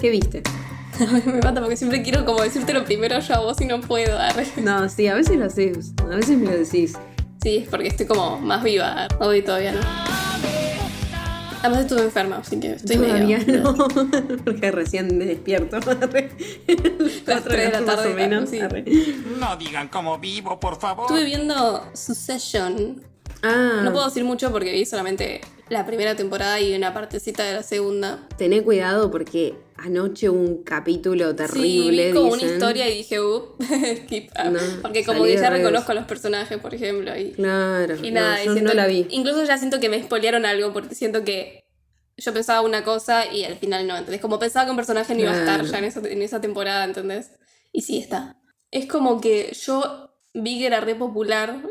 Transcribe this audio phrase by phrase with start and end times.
[0.00, 0.42] ¿Qué viste?
[1.26, 4.14] me mata porque siempre quiero como decirte lo primero yo a vos y no puedo
[4.16, 4.34] dar.
[4.56, 6.94] No, sí, a veces lo haces, a veces me lo decís.
[7.42, 9.06] Sí, es porque estoy como más viva.
[9.20, 9.80] Hoy todavía no.
[11.60, 13.74] Además estuve enferma, así que estoy Todavía medio- no,
[14.44, 15.76] porque recién me despierto.
[15.90, 16.30] Arre.
[17.26, 18.48] Las de la Más tarde, o menos.
[18.50, 18.60] sí.
[18.60, 18.84] arre.
[19.40, 21.06] No digan cómo vivo, por favor.
[21.06, 23.02] Estuve viendo Succession.
[23.42, 27.54] Ah, No puedo decir mucho porque vi solamente la primera temporada y una partecita de
[27.54, 28.26] la segunda.
[28.36, 32.06] tené cuidado porque anoche un capítulo Sí, terrible.
[32.08, 32.52] vi como una dicen.
[32.54, 33.54] historia y dije, uh,
[34.04, 34.30] skip.
[34.50, 37.16] No, porque como que ya reconozco a los personajes, por ejemplo.
[37.16, 39.06] Y, Claro, y no, nada, y yo siento- no la vi.
[39.10, 41.64] Incluso ya siento que me spoilearon algo porque siento que
[42.16, 44.20] yo pensaba una cosa y al final no, ¿entendés?
[44.20, 46.84] Como pensaba que un personaje no iba a estar ya en esa, en esa temporada,
[46.84, 47.30] ¿entendés?
[47.72, 48.36] Y sí está.
[48.72, 51.62] Es como que yo vi que era re popular,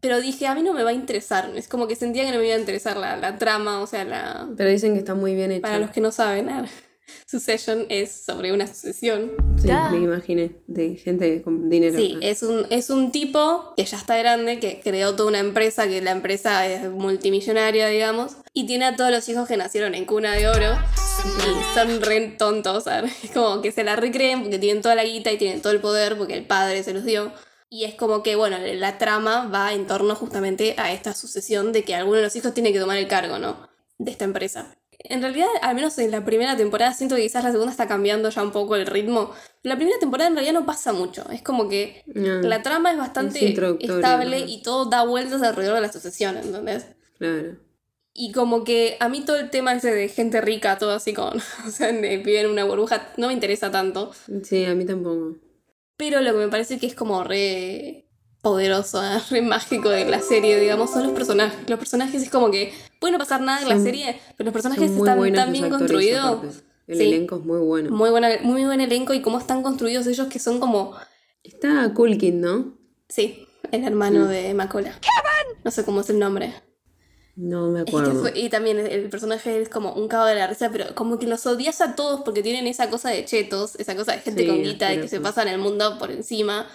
[0.00, 1.50] pero dije, a mí no me va a interesar.
[1.54, 4.04] Es como que sentía que no me iba a interesar la, la trama, o sea,
[4.04, 4.48] la...
[4.56, 5.62] Pero dicen que está muy bien hecho.
[5.62, 6.66] Para los que no saben, ah,
[7.26, 9.32] Succession es sobre una sucesión.
[9.60, 11.96] Sí, me imaginé, de gente con dinero.
[11.96, 15.86] Sí, es un, es un tipo que ya está grande, que creó toda una empresa,
[15.86, 20.04] que la empresa es multimillonaria, digamos, y tiene a todos los hijos que nacieron en
[20.04, 20.78] cuna de oro
[21.38, 23.12] y son re tontos, ¿sabes?
[23.24, 25.80] Es como que se la recreen porque tienen toda la guita y tienen todo el
[25.80, 27.32] poder porque el padre se los dio.
[27.72, 31.84] Y es como que, bueno, la trama va en torno justamente a esta sucesión de
[31.84, 33.68] que alguno de los hijos tiene que tomar el cargo, ¿no?
[33.96, 34.76] De esta empresa.
[34.98, 38.28] En realidad, al menos en la primera temporada, siento que quizás la segunda está cambiando
[38.28, 39.32] ya un poco el ritmo.
[39.62, 41.24] La primera temporada en realidad no pasa mucho.
[41.30, 44.46] Es como que No, la trama es Es bastante introductoria, estable ¿no?
[44.48, 46.86] y todo da vueltas alrededor de la sucesión, ¿entendés?
[47.18, 47.56] Claro.
[48.12, 51.38] Y como que a mí todo el tema ese de gente rica, todo así con,
[51.66, 54.10] o sea, de vive en una burbuja, no me interesa tanto.
[54.42, 55.36] Sí, a mí tampoco.
[56.00, 58.06] Pero lo que me parece que es como re
[58.40, 59.18] poderoso, ¿eh?
[59.30, 61.58] re mágico de la serie, digamos, son los personajes.
[61.68, 64.90] Los personajes es como que puede no pasar nada en la serie, pero los personajes
[64.90, 66.62] están tan bien construidos.
[66.86, 67.02] El Sí.
[67.04, 67.90] elenco es muy bueno.
[67.90, 70.94] Muy, buena, muy buen elenco y cómo están construidos ellos que son como,
[71.44, 72.72] Está Culkin, ¿no?
[73.08, 74.28] sí, el hermano Mm.
[74.28, 74.98] de Macola.
[75.64, 76.54] No sé cómo es el nombre.
[77.36, 78.20] No me Es que acuerdo.
[78.20, 81.26] fue- y también el, personaje es como un cabo de la risa, pero como que
[81.26, 84.46] los odias a todos porque tienen esa cosa de chetos, esa cosa de gente Sí,
[84.48, 86.66] con guita y que se pasan el mundo por encima,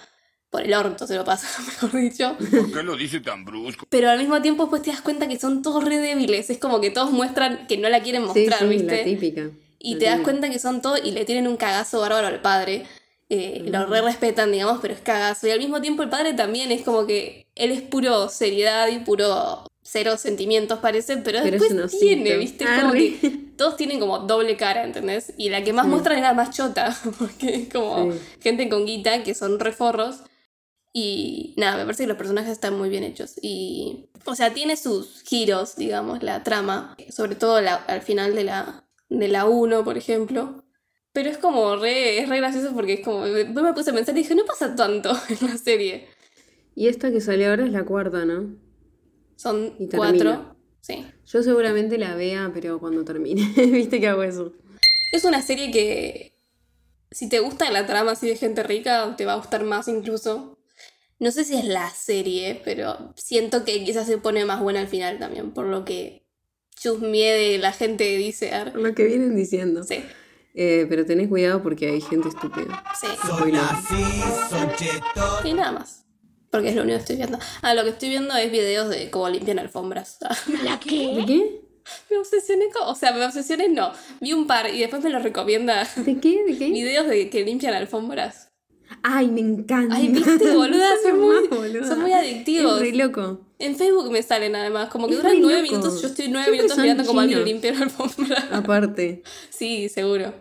[0.50, 2.36] por el orto se lo pasa, mejor dicho.
[2.38, 3.86] ¿Por qué lo dice tan brusco?
[3.90, 6.80] Pero al mismo tiempo después te das cuenta que son todos re débiles, es como
[6.82, 8.98] que todos muestran que no la quieren sí, mostrar, sí, ¿viste?
[8.98, 9.50] la típica.
[9.80, 12.42] Y La te das cuenta que son todos y le tienen un cagazo bárbaro al
[12.42, 12.86] padre.
[13.30, 13.70] Eh, Mm.
[13.72, 15.48] Lo re respetan, digamos, pero es cagazo.
[15.48, 19.00] Y al mismo tiempo el padre también es como que él es puro seriedad y
[19.00, 22.63] puro cero sentimientos, parece, pero, Pero es después tiene, ¿viste?
[22.63, 25.31] Es como que todos tienen como doble cara, ¿entendés?
[25.38, 25.91] Y la que más Sí.
[25.91, 28.19] muestran es la más chota, porque es como Sí.
[28.41, 30.22] gente con guita que son reforros.
[30.91, 33.35] Y nada, me parece que los personajes están muy bien hechos.
[33.41, 36.95] Y, o sea, tiene sus giros, digamos, la trama.
[37.09, 40.63] Sobre todo la- al final de la, de la 1, por ejemplo.
[41.12, 43.25] Pero es como re, es re gracioso porque es como.
[43.25, 46.07] Después me puse a pensar y dije, no pasa tanto en la serie.
[46.75, 48.56] Y esta que sale ahora es la cuarta, ¿no?
[49.35, 49.97] Son Y termina.
[49.97, 50.56] cuatro.
[50.81, 51.06] Sí.
[51.25, 53.41] Yo seguramente la vea, pero cuando termine.
[53.56, 54.53] ¿Viste que hago eso?
[55.12, 56.34] Es una serie que.
[57.12, 60.59] Si te gusta la trama así de gente rica, te va a gustar más incluso.
[61.18, 64.88] No sé si es la serie, pero siento que quizás se pone más buena al
[64.90, 66.25] final también, por lo que
[66.75, 68.51] chusmeé de la gente dice.
[68.53, 69.84] ar- Por lo que vienen diciendo.
[69.84, 70.03] Sí,
[70.56, 72.84] Eh, pero tenés cuidado porque hay gente estúpida.
[73.00, 73.07] sí.
[73.25, 73.62] Spoiler.
[75.45, 76.05] Y nada más.
[76.56, 77.40] Porque es lo único que estoy viendo.
[77.62, 80.20] Ah, lo que estoy viendo es videos de cómo limpian alfombras.
[80.48, 81.62] ¿De qué?
[82.10, 82.88] me obsesioné con.
[82.88, 83.92] O sea, me obsesioné no.
[84.20, 85.88] Vi un par y después me lo recomienda.
[85.96, 86.44] ¿De qué?
[86.44, 86.70] ¿De qué?
[86.70, 88.52] Videos de que limpian alfombras.
[89.04, 89.96] Ay, me encanta.
[89.96, 91.88] Ay, viste, boluda, Son son muy, más, boluda.
[91.88, 92.76] son muy adictivos.
[92.82, 93.42] Es re loco.
[93.58, 96.52] En Facebook me salen además, como que Es duran nueve minutos y yo estoy nueve
[96.52, 98.48] minutos mirando como alguien limpia la alfombra.
[98.52, 99.24] Aparte.
[99.50, 100.34] Sí, seguro.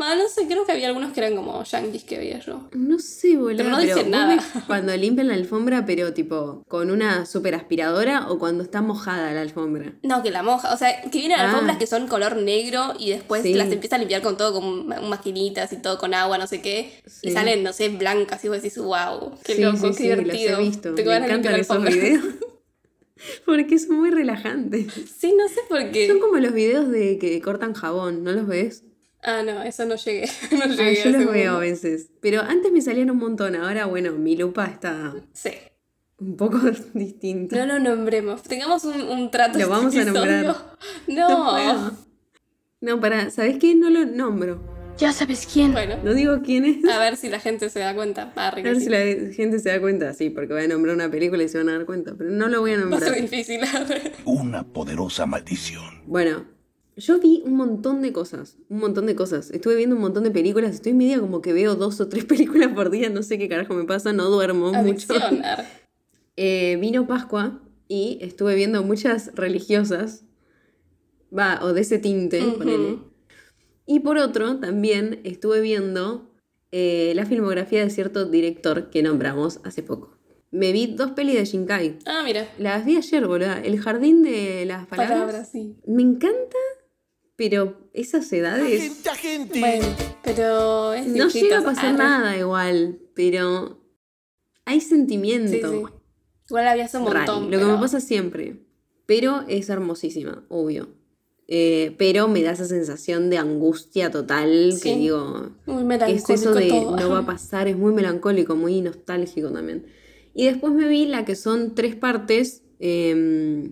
[0.00, 2.70] Bueno, no sé, creo que había algunos que eran como yankees que veía yo.
[2.72, 3.58] No sé, boludo.
[3.58, 4.42] Pero no dicen vos nada.
[4.66, 9.42] Cuando limpian la alfombra, pero tipo, con una super aspiradora o cuando está mojada la
[9.42, 9.92] alfombra.
[10.02, 10.72] No, que la moja.
[10.72, 11.50] O sea, que vienen Ah.
[11.50, 13.52] alfombras que son color negro y después Sí.
[13.52, 16.62] las empieza a limpiar con todo, con ma- maquinitas y todo con agua, no sé
[16.62, 16.92] qué.
[17.22, 17.32] Y Sí.
[17.34, 20.50] salen, no sé, blancas y vos decís, wow, qué sí, loco, qué divertido.
[20.52, 20.94] los he visto.
[20.94, 22.24] Te Me encantan esos videos.
[23.44, 24.86] Porque son muy relajantes.
[25.18, 26.08] Sí, no sé por qué.
[26.08, 28.84] Son como los videos de que cortan jabón, ¿no los ves?
[29.22, 30.26] Ah, no, eso no llegué.
[30.52, 32.08] no Ah, llegué yo los veo a veces.
[32.20, 33.54] Pero antes me salían un montón.
[33.56, 35.50] Ahora, bueno, mi lupa está Sí.
[36.18, 36.58] un poco
[36.94, 37.56] distinta.
[37.56, 38.42] No lo nombremos.
[38.42, 39.58] Tengamos un, un trato.
[39.58, 40.56] Lo este vamos a nombrar.
[41.08, 41.96] No.
[42.80, 43.74] No, pará, ¿sabes qué?
[43.74, 44.58] No lo nombro.
[44.96, 45.72] Ya sabes quién.
[45.72, 46.84] Bueno, No digo quién es.
[46.90, 48.32] a ver si la gente se da cuenta.
[48.36, 48.98] Ah, A ver si la
[49.34, 51.72] gente se da cuenta, sí, porque voy a nombrar una película y se van a
[51.72, 53.20] dar cuenta, pero no lo voy a Va a ser nombrar.
[53.20, 53.60] difícil.
[54.24, 56.02] Una poderosa maldición.
[56.06, 56.44] Bueno,
[56.96, 59.50] Yo vi un montón de cosas, un montón de cosas.
[59.50, 60.74] Estuve viendo un montón de películas.
[60.74, 63.08] Estoy media como que veo dos o tres películas por día.
[63.10, 65.14] No sé qué carajo me pasa, no duermo mucho.
[66.42, 70.24] Eh, vino Pascua y estuve viendo muchas religiosas.
[71.36, 72.98] Va, o de ese tinte, ponele.
[73.84, 76.30] Y por otro, también estuve viendo
[76.72, 80.16] eh, la filmografía de cierto director que nombramos hace poco.
[80.52, 81.98] Me vi dos pelis de Shinkai.
[82.06, 82.48] Ah, mira.
[82.58, 83.52] Las vi ayer, boludo.
[83.62, 85.18] El jardín de las palabras.
[85.18, 85.76] Palabras, sí.
[85.86, 86.58] Me encanta,
[87.40, 88.82] pero esas edades.
[88.82, 89.60] Agente, agente.
[89.60, 89.86] Bueno,
[90.22, 91.96] pero es No llega a pasar arre.
[91.96, 93.80] nada igual, pero
[94.66, 95.50] hay sentimiento.
[95.50, 95.94] Sí, sí.
[96.50, 97.50] Igual hace un Rari, montón.
[97.50, 98.60] lo que me pasa siempre.
[99.06, 100.90] Pero es hermosísima, obvio.
[101.48, 106.52] Eh, pero me da esa sensación de angustia total que digo, Muy ¿qué es eso
[106.52, 106.94] de todo.
[106.96, 107.68] no va a pasar?
[107.68, 109.86] Es muy melancólico, muy nostálgico también.
[110.34, 113.70] Y después me vi la que son tres partes, eh,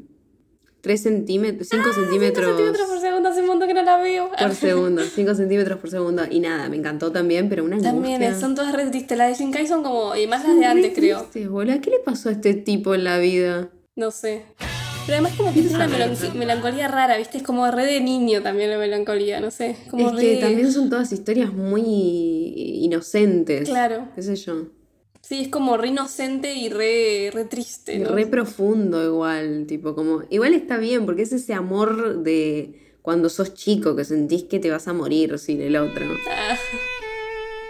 [0.80, 4.30] tres centímetros, cinco centímetros, Ah, centímetros por segundo, hace un montón que no la veo.
[4.30, 6.22] por segundo, cinco centímetros por segundo.
[6.30, 7.92] Y nada, me encantó también, pero una angustia.
[7.92, 9.16] También eh, son todas re tristes.
[9.18, 11.26] Las de Shinkai son como, y más las de antes, creo.
[11.50, 11.80] boluda.
[11.80, 13.70] ¿Qué le pasó a este tipo en la vida?
[13.96, 14.44] No sé.
[15.06, 17.38] Pero además como que tiene una melan- melancolía rara, ¿viste?
[17.38, 19.74] Es como re de niño también la melancolía, no sé.
[19.90, 21.82] Como es que también son todas historias muy
[22.82, 23.68] inocentes.
[23.68, 24.08] Claro.
[24.14, 24.66] ¿Qué sé yo?
[25.28, 30.22] Sí, es como re inocente y re, re triste, Y re profundo igual, tipo como...
[30.30, 34.70] Igual está bien, porque es ese amor de cuando sos chico, que sentís que te
[34.70, 36.06] vas a morir sin el otro.
[36.30, 36.56] Ah.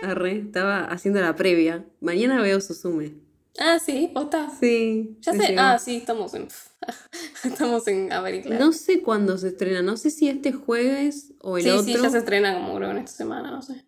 [0.03, 1.85] Arre, estaba haciendo la previa.
[2.01, 3.15] Mañana veo Susume.
[3.59, 4.49] Ah, sí, ¿posta?
[4.61, 5.17] Sí.
[5.23, 5.61] Ya sé, llegó.
[5.61, 6.47] ah, sí, estamos en...
[7.43, 8.65] estamos en claro.
[8.65, 11.83] No sé cuándo se estrena, no sé si este jueves o el sí, otro.
[11.83, 13.85] sí, ya se estrena como creo en esta semana, no sé.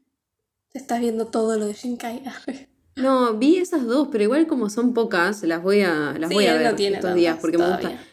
[0.73, 2.25] Te estás viendo todo lo de Shinkai.
[2.97, 6.47] No, vi esas dos, pero igual como son pocas, las voy a, las Sí, voy
[6.47, 7.89] a ver no tiene estos días porque me todavía.
[7.91, 8.05] gusta.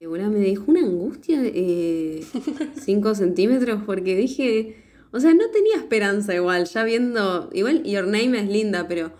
[0.00, 2.24] Y bueno, me dejó una angustia de
[2.80, 8.38] 5 centímetros porque dije, o sea, no tenía esperanza igual, ya viendo, igual Your Name
[8.40, 9.12] es linda, pero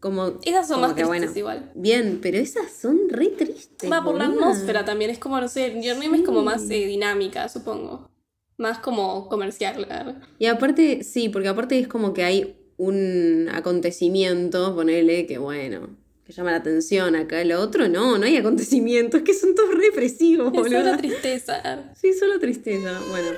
[0.00, 0.38] como...
[0.42, 1.72] Esas son como más que, tristes bueno, igual.
[1.74, 3.92] Bien, pero esas son re tristes.
[3.92, 6.86] Va por la atmósfera también, es como, no sé, Your Name es como más eh,
[6.86, 8.10] dinámica, supongo.
[8.56, 10.14] Más como comercial, claro.
[10.38, 15.90] Y aparte, sí, porque aparte es como que hay un acontecimiento, ponele, que bueno,
[16.24, 17.14] que llama la atención.
[17.14, 20.80] Acá el otro, no, no hay acontecimientos, que son todos represivos, Es boludo.
[20.82, 21.92] solo tristeza.
[22.00, 23.00] Sí, solo tristeza.
[23.10, 23.28] Bueno.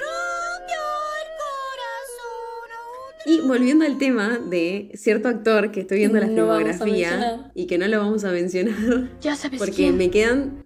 [3.26, 7.78] Y volviendo al tema de cierto actor que estoy viendo la No filmografía y que
[7.78, 9.96] no lo vamos a mencionar Ya sabes porque quién.
[9.96, 10.62] me quedan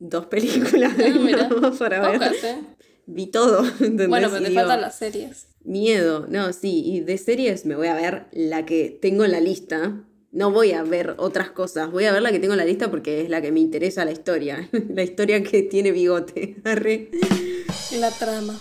[0.00, 2.12] dos películas Ah, más para ver.
[2.18, 2.56] Pocas, ¿eh?
[3.12, 4.08] Vi todo, ¿entendés?
[4.08, 5.46] Bueno, pero Y te digo, faltan las series.
[5.64, 9.40] Miedo, no, sí, y de series me voy a ver la que tengo en la
[9.40, 10.04] lista.
[10.32, 12.88] No voy a ver otras cosas, voy a ver la que tengo en la lista
[12.88, 14.68] porque es la que me interesa la historia.
[14.94, 16.56] la historia que tiene bigote.
[16.64, 17.10] Arre.
[17.98, 18.58] La trama.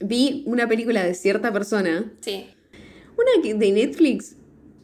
[0.00, 2.46] Vi una película de cierta persona, Sí.
[3.16, 4.36] una de Netflix,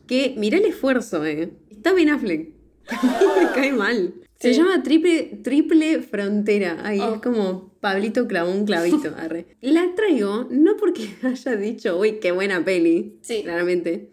[0.06, 1.50] que mirá el esfuerzo, eh.
[1.70, 2.50] Está Ben Affleck.
[2.90, 4.14] me cae mal.
[4.38, 6.84] Se llama Triple, Triple Frontera.
[6.84, 7.14] Oh.
[7.14, 9.14] es como Pablito clavó un clavito.
[9.18, 9.46] Arre.
[9.60, 13.18] La traigo no porque haya dicho, uy, qué buena peli.
[13.22, 13.42] Sí.
[13.42, 14.12] Claramente.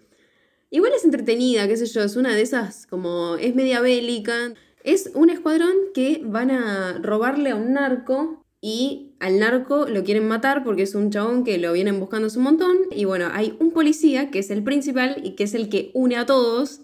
[0.69, 4.53] Igual es entretenida, qué sé yo, es una de esas como es media bélica.
[4.83, 10.28] Es un escuadrón que van a robarle a un narco y al narco lo quieren
[10.28, 12.78] matar porque es un chabón que lo vienen buscando un montón.
[12.92, 16.18] Y bueno, hay un policía que es el principal y que es el que une
[16.18, 16.81] a todos,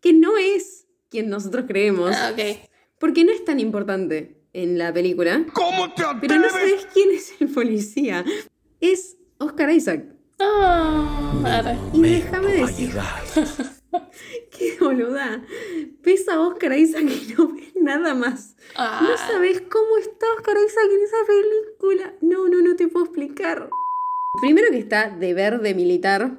[0.00, 2.58] que no es quien nosotros creemos, Ah, ok.
[2.98, 5.44] porque no es tan importante en la película.
[5.52, 6.52] ¿Cómo te Pero no atreves?
[6.52, 8.24] sabes quién es el policía.
[8.80, 10.04] Es Oscar Isaac.
[10.40, 11.76] Ah, arre.
[11.92, 12.90] Y déjame decir
[14.50, 15.42] que boluda.
[16.02, 18.56] Ves a Oscar Isaac y no ves nada más.
[18.76, 22.14] Ah, No sabes cómo está Oscar Isaac en esa película.
[22.20, 23.68] No, no, no te puedo explicar.
[24.40, 26.38] Primero que está de verde militar.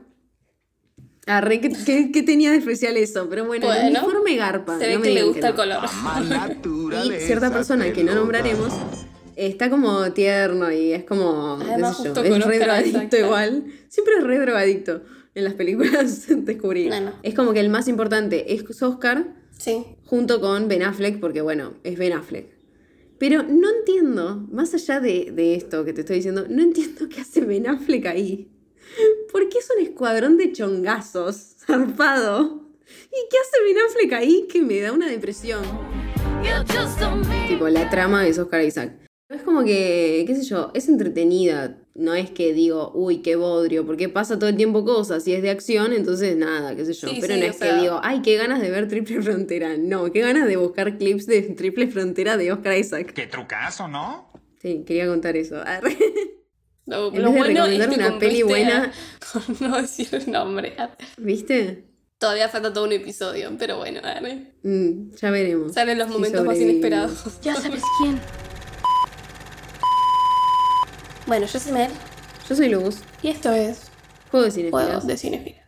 [1.25, 3.27] Arre, ¿qué, qué- qué tenía de especial eso?
[3.29, 4.79] Pero bueno, el Bueno, uniforme garpa.
[4.79, 5.61] se ve no me que le gusta el no.
[5.61, 5.83] color.
[7.05, 8.73] Y cierta persona que no nombraremos
[9.35, 11.59] está como tierno y es como.
[11.59, 13.65] qué Además, sé yo, es re drogadicto igual.
[13.89, 15.01] Siempre es re drogadicto.
[15.35, 16.89] En las películas descubrí.
[16.89, 17.13] No, no.
[17.21, 19.85] Es como que el más importante es Oscar Sí.
[20.05, 22.47] junto con Ben Affleck, porque bueno, es Ben Affleck.
[23.19, 27.21] Pero no entiendo, más allá de, de esto que te estoy diciendo, no entiendo qué
[27.21, 28.49] hace Ben Affleck ahí.
[29.31, 32.63] ¿Por qué es un escuadrón de chongazos zarpado?
[32.87, 35.61] ¿Y qué hace Ben Affleck ahí que me da una depresión?
[37.47, 38.93] Tipo, la trama es Oscar Isaac.
[39.29, 41.77] Es como que, qué sé yo, es entretenida.
[41.95, 45.41] No es que digo, uy, qué bodrio, porque pasa todo el tiempo cosas y es
[45.41, 47.07] de acción, entonces nada, qué sé yo.
[47.09, 49.75] Sí, Pero sí, no es sea- que digo, ay, qué ganas de ver Triple Frontera.
[49.77, 53.13] No, qué ganas de buscar clips de Triple Frontera de Oscar Isaac.
[53.13, 54.31] Qué trucazo, ¿no?
[54.61, 55.57] Sí, quería contar eso.
[55.65, 55.97] Arre.
[56.85, 58.83] Lo, En lo vez de bueno es recomendar que una peli buena-
[59.33, 60.73] a- con no decir el nombre.
[61.17, 61.86] ¿Viste?
[62.19, 64.53] Todavía falta todo un episodio, pero bueno, arre.
[64.63, 65.73] Mm, ya veremos.
[65.73, 67.23] salen los momentos más inesperados.
[67.43, 68.19] Ya sabes quién.
[71.27, 71.91] Bueno, yo soy Mel
[72.49, 72.99] Yo soy Luz.
[73.21, 73.91] y esto es
[74.31, 74.71] Juego de cine.
[74.71, 75.61] Juegos de Cinefilas.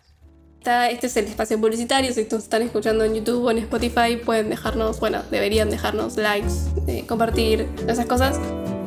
[0.58, 2.12] Está- Este es el espacio publicitario.
[2.14, 6.52] Si nos están escuchando en YouTube o en Spotify, pueden dejarnos, bueno, deberían dejarnos likes,
[6.88, 8.38] eh, compartir, esas cosas.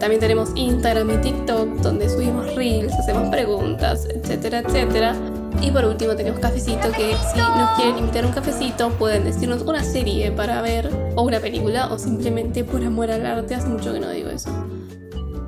[0.01, 5.15] También tenemos Instagram y TikTok, donde subimos reels, hacemos preguntas, etcétera, etcétera.
[5.63, 9.63] Y por último tenemos cafecito, que si nos quieren invitar a un cafecito, pueden decirnos
[9.63, 13.55] una serie para ver, o una película, o simplemente por amor al arte.
[13.55, 14.51] Hace mucho que no digo eso.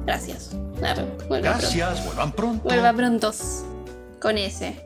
[0.07, 0.57] Gracias.
[0.83, 1.59] Arre, vuelva pronto.
[1.61, 2.63] Gracias, vuelvan pronto.
[2.63, 3.65] Vuelva prontos.
[4.21, 4.77] Con ese.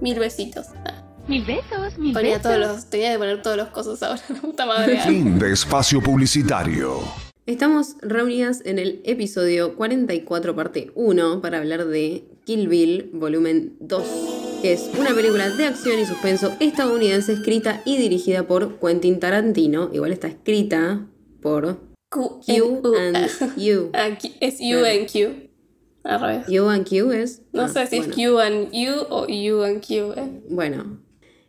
[0.00, 0.66] Mil besitos.
[0.86, 1.04] Ah.
[1.28, 2.42] Mil besos, mil Ponía besos.
[2.42, 4.98] todos los, tenía que poner todos los cosas ahora, la puta madre.
[5.00, 7.00] Fin de espacio publicitario.
[7.46, 14.02] Estamos reunidas en el episodio 44, parte 1, para hablar de Kill Bill, volumen 2,
[14.02, 19.90] que es una película de acción y suspenso estadounidense escrita y dirigida por Quentin Tarantino.
[19.92, 21.06] Igual está escrita
[21.40, 21.78] por
[22.10, 23.90] Q, and U.
[23.94, 25.50] Ah, es U and Q.
[26.04, 26.48] Al revés.
[26.48, 27.42] U and Q es.
[27.52, 28.10] No ah, sé si bueno.
[28.10, 30.12] es Q and U o U and Q.
[30.16, 30.42] eh.
[30.50, 31.00] Bueno,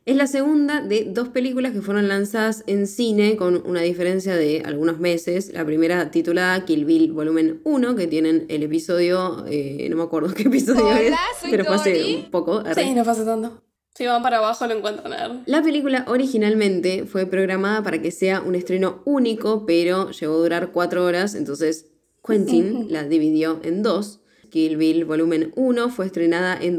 [0.05, 4.63] es la segunda de dos películas que fueron lanzadas en cine con una diferencia de
[4.65, 5.53] algunos meses.
[5.53, 10.33] La primera titulada Kill Bill Volumen 1, que tienen el episodio, eh, no me acuerdo
[10.33, 12.59] qué episodio Hola, es, soy pero fue hace un poco.
[12.59, 12.83] arre.
[12.83, 13.61] Sí, no pasa tanto.
[13.93, 15.13] Si van para abajo lo encuentran.
[15.13, 15.39] arre.
[15.45, 20.71] La película originalmente fue programada para que sea un estreno único, pero llegó a durar
[20.71, 21.91] cuatro horas, entonces
[22.25, 24.21] Quentin la dividió en dos.
[24.49, 26.77] Kill Bill Volumen 1 fue estrenada en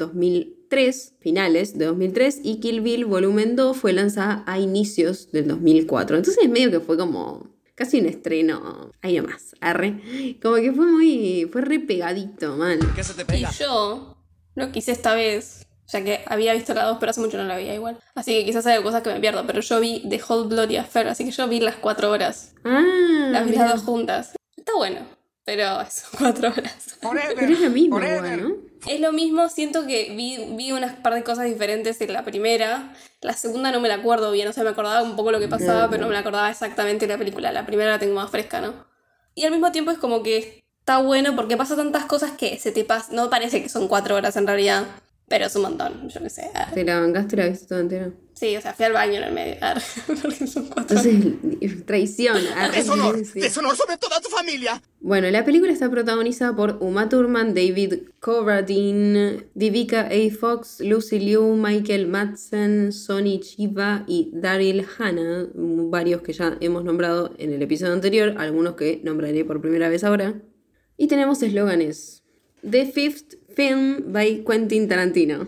[0.73, 6.17] 2003, finales de 2003, y Kill Bill Volumen 2 fue lanzada a inicios del 2004.
[6.17, 10.39] Entonces medio que fue como casi un estreno, ahí nomás, arre.
[10.41, 12.79] Como que fue muy, fue re pegadito, man.
[12.95, 14.17] ¿Qué se te Y yo
[14.55, 17.57] lo quise esta vez, ya que había visto la 2, pero hace mucho no la
[17.57, 17.99] veía igual.
[18.15, 21.07] Así que quizás hay cosas que me pierdo, pero yo vi The Whole Bloody Affair,
[21.09, 22.55] así que yo vi las cuatro horas.
[22.65, 24.33] Ah, Las vi las dos juntas.
[24.57, 25.01] Está bueno,
[25.45, 26.99] pero son cuatro horas.
[27.01, 28.57] pero es lo mismo, igual, ¿no?
[28.87, 32.95] Es lo mismo, siento que vi, vi unas par de cosas diferentes en la primera.
[33.21, 35.49] La segunda no me la acuerdo bien, o sea, me acordaba un poco lo que
[35.49, 37.53] pasaba, pero no me la acordaba exactamente la película.
[37.53, 38.75] La primera la tengo más fresca, ¿no?
[39.35, 42.73] Y al mismo tiempo es como que está bueno porque pasa tantas cosas que se
[42.73, 43.13] te pasa.
[43.13, 44.85] No parece que son cuatro horas en realidad,
[45.29, 46.51] pero es un montón, yo qué sé.
[46.55, 48.13] Ah, ¿Te la bancaste la viste toda entera?
[48.35, 49.57] Sí, o sea, fui al baño en el medio.
[49.63, 49.81] ah,
[50.23, 50.99] porque son cuatro.
[50.99, 52.37] Entonces, traición.
[52.75, 53.41] Deshonor, sí.
[53.41, 54.83] deshonor sobre toda tu familia.
[55.01, 60.31] Bueno, la película está protagonizada por Uma Thurman, David Carradine, Vivica A.
[60.39, 67.35] Fox, Lucy Liu, Michael Madsen, Sonny Chiba y Daryl Hannah, varios que ya hemos nombrado
[67.39, 70.43] en el episodio anterior, algunos que nombraré por primera vez ahora.
[70.97, 72.23] Y tenemos eslóganes.
[72.69, 75.47] The Fifth Film by Quentin Tarantino.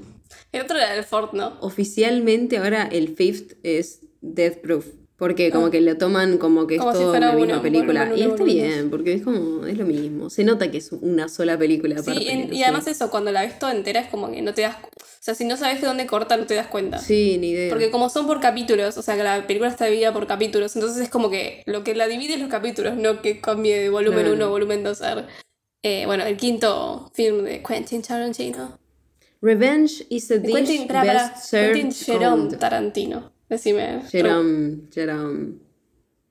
[0.52, 1.56] El otro era el Ford, ¿no?
[1.60, 4.86] Oficialmente ahora el Fifth es Death Proof.
[5.16, 8.12] Porque como que lo toman como que Como es si fuera una misma película.
[8.16, 10.28] y está bien, porque es como, es lo mismo.
[10.28, 12.20] Se nota que es una sola película aparte.
[12.20, 12.64] Sí, en- no y sé.
[12.64, 14.76] además eso, cuando la ves toda entera es como que no te das...
[14.76, 16.98] O sea, si no sabes de dónde corta, no te das cuenta.
[16.98, 17.70] Sí, ni idea.
[17.70, 21.00] Porque como son por capítulos, o sea que la película está dividida por capítulos, entonces
[21.00, 24.18] es como que lo que la divide es los capítulos, no que cambie de volumen
[24.20, 24.34] Claro.
[24.34, 25.00] 1 a volumen 2.
[26.06, 28.78] Bueno, el quinto film de Quentin Tarantino.
[29.42, 32.58] Revenge is a dish Quentin, pará, pará, best served Quentin Jerome cold.
[32.58, 33.32] Tarantino.
[33.50, 34.02] Decime.
[34.10, 35.58] Jerome, Jerome.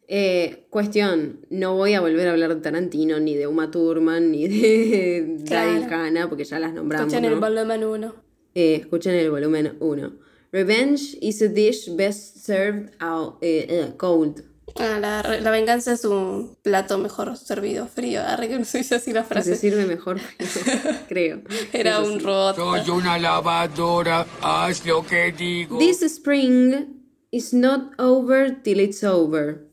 [0.07, 4.48] Eh, cuestión, no voy a volver a hablar de Tarantino, ni de Uma Thurman, ni
[4.48, 5.86] de Claro.
[5.89, 7.07] Hannah, porque ya las nombramos.
[7.13, 7.48] Escuchen el ¿no?
[7.48, 8.15] volumen 1.
[8.55, 10.13] Eh, escuchen el volumen 1.
[10.51, 14.43] Revenge is a dish best served out, eh, eh, cold.
[14.79, 18.22] Ah, la, la venganza es un plato mejor servido frío.
[18.22, 19.55] Arre que no se dice así la Que se frase.
[19.55, 20.20] sirve mejor,
[21.08, 21.41] creo.
[21.72, 22.25] Era Eso un sí.
[22.25, 22.55] robot.
[22.55, 25.77] Soy una lavadora, haz lo que digo.
[25.77, 27.01] This spring
[27.32, 29.67] is not over till it's over.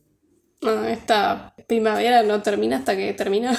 [0.62, 3.54] No, esta primavera no termina hasta que termina.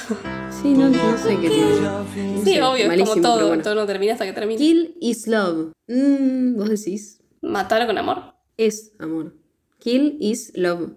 [0.62, 1.80] Sí, no, no sé qué tiene.
[1.82, 2.06] No
[2.44, 3.64] Sí, sé, obvio, es malísimo, como todo, bueno.
[3.64, 4.60] todo no termina hasta que termina.
[4.60, 5.72] Kill is love.
[5.88, 7.20] Mm, Vos decís.
[7.42, 8.36] Matar con amor.
[8.58, 9.34] Es amor.
[9.80, 10.92] Kill is love.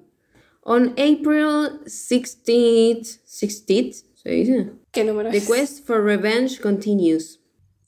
[0.66, 4.70] On April 16th, 16th, ¿se dice?
[4.92, 5.46] ¿Qué número The es?
[5.46, 7.40] quest for revenge continues.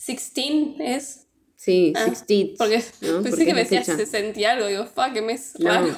[0.06, 1.22] 16 es.
[1.56, 2.56] Sí, Ah, 16th.
[2.58, 3.22] Porque ¿no?
[3.22, 3.96] pensé Porque que me fecha.
[3.96, 4.66] 60 y algo.
[4.66, 5.70] Digo, fuck, qué mes No.
[5.70, 5.88] raro.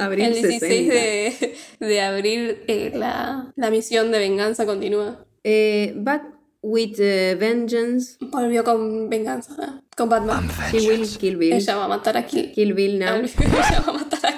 [0.00, 0.94] Abril El 16 60.
[0.94, 5.26] de, de abril eh, la, la misión de venganza continúa.
[5.42, 6.22] Eh, back
[6.62, 8.16] with eh, vengeance.
[8.20, 9.54] Volvió con venganza.
[9.62, 9.80] ¿eh?
[9.96, 10.48] Con Batman.
[10.70, 11.52] She will kill Bill.
[11.54, 12.52] Ella va a matar a Kill.
[12.52, 13.16] Kill Bill now.
[13.16, 14.37] Ella va a matar a.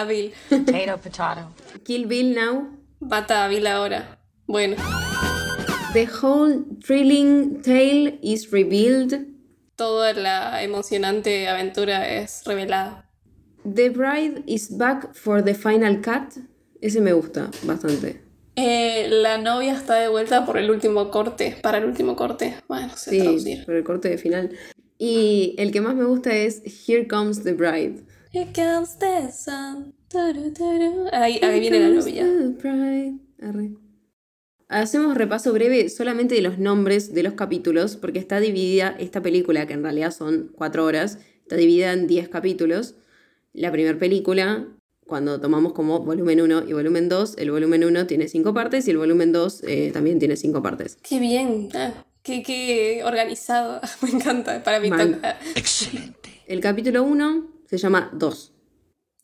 [0.00, 0.32] A Bill.
[0.48, 1.40] Potato, potato.
[1.84, 2.68] Kill Bill now.
[3.00, 4.18] Mata a Bill ahora.
[4.46, 4.76] Bueno,
[5.92, 9.26] The whole thrilling tale is revealed.
[9.76, 13.08] toda la emocionante aventura es revelada.
[13.64, 16.34] The bride is back for the final cut.
[16.80, 18.20] Ese me gusta bastante.
[18.56, 22.56] Eh, la novia está de vuelta por el último corte, para el último corte.
[22.68, 23.64] Bueno, no sé Sí, traducir.
[23.64, 24.50] por el corte de final.
[24.98, 28.02] Y el que más me gusta es Here Comes the Bride.
[28.32, 29.94] Here comes the sun.
[30.08, 31.08] Turu, turu.
[31.12, 32.26] Ahí, ahí viene la novia.
[33.42, 33.70] Arre.
[34.68, 39.66] Hacemos repaso breve solamente de los nombres de los capítulos, porque está dividida esta película,
[39.66, 42.96] que en realidad son cuatro horas, está dividida en diez capítulos.
[43.54, 44.66] La primera película,
[45.06, 48.90] cuando tomamos como volumen 1 y volumen 2, el volumen 1 tiene cinco partes y
[48.90, 50.98] el volumen 2 eh, también tiene cinco partes.
[51.02, 51.70] Qué bien.
[51.74, 53.80] ah, qué, qué organizado.
[54.02, 54.62] Me encanta.
[54.62, 56.42] Para mí toca- Excelente.
[56.46, 58.54] El capítulo 1 se llama 2.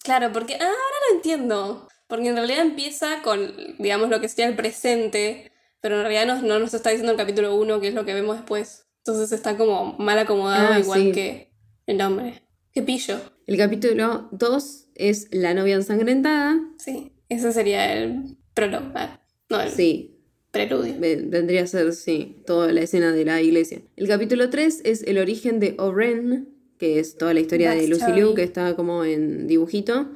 [0.02, 0.74] Claro, porque ah, ahora
[1.10, 1.88] lo entiendo.
[2.06, 3.40] Porque en realidad empieza con,
[3.78, 7.18] digamos, lo que sería el presente, pero en realidad no, no nos está diciendo el
[7.18, 8.86] capítulo 1, que es lo que vemos después.
[8.98, 11.12] Entonces está como mal acomodado, Ah, igual sí.
[11.12, 11.52] que
[11.86, 12.42] el nombre.
[12.72, 13.18] Qué pillo.
[13.46, 16.60] El capítulo 2 es La novia ensangrentada.
[16.78, 18.92] Sí, ese sería el prólogo.
[18.94, 20.20] ah, no, el Sí,
[20.50, 20.94] preludio.
[20.98, 23.82] ve- vendría a ser, sí, toda la escena de la iglesia.
[23.96, 28.12] El capítulo 3 es el origen de Oren, que es toda la historia de Lucy.
[28.12, 30.06] Liu, que está como en dibujito.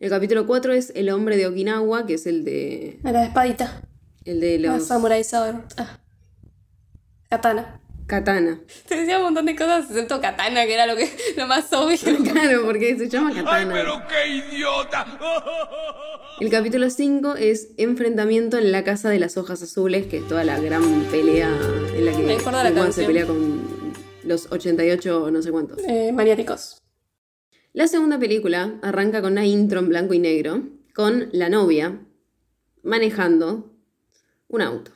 [0.00, 3.82] El capítulo 4 es El hombre de Okinawa, que es el de, la espadita.
[4.24, 5.56] el de La los Samurai Sword.
[5.76, 5.98] Ah.
[7.30, 7.80] Katana.
[8.06, 8.60] katana.
[8.88, 11.96] Te decía un montón de cosas, excepto katana, que era lo, que, lo más obvio.
[12.32, 14.06] Claro, porque se llama katana.
[14.08, 15.18] qué idiota!
[16.40, 20.44] El capítulo 5 es Enfrentamiento en la Casa de las Hojas Azules, que es toda
[20.44, 21.48] la gran pelea
[21.96, 23.06] en la que Me la Uma se canción.
[23.06, 23.73] pelea con
[24.24, 25.78] los 88 o no sé cuántos.
[25.86, 26.82] Eh, maniáticos.
[27.72, 30.62] La segunda película arranca con una intro en blanco y negro,
[30.94, 32.00] con la novia
[32.82, 33.72] manejando
[34.48, 34.92] un auto.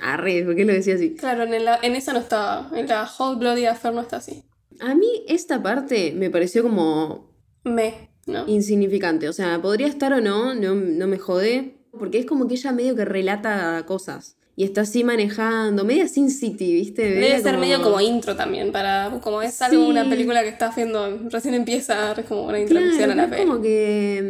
[0.00, 1.14] Arre, ¿por qué lo decía así?
[1.14, 2.70] Claro, en, la, en esa no estaba.
[2.74, 4.44] En la Whole Bloody Affair no está así.
[4.80, 8.46] A mí esta parte me pareció como Me, ¿no?
[8.46, 9.28] insignificante.
[9.28, 11.76] O sea, podría estar o no, no, no me jode.
[11.98, 14.36] Porque es como que ella medio que relata cosas.
[14.58, 17.02] Y está así manejando, media Sin City, ¿viste?
[17.02, 19.90] Debe ser medio como intro también, para como es algo, Sí.
[19.90, 23.28] una película que estás viendo, recién empieza, es como una introducción Claro, a la es
[23.30, 23.42] peli.
[23.46, 24.22] como que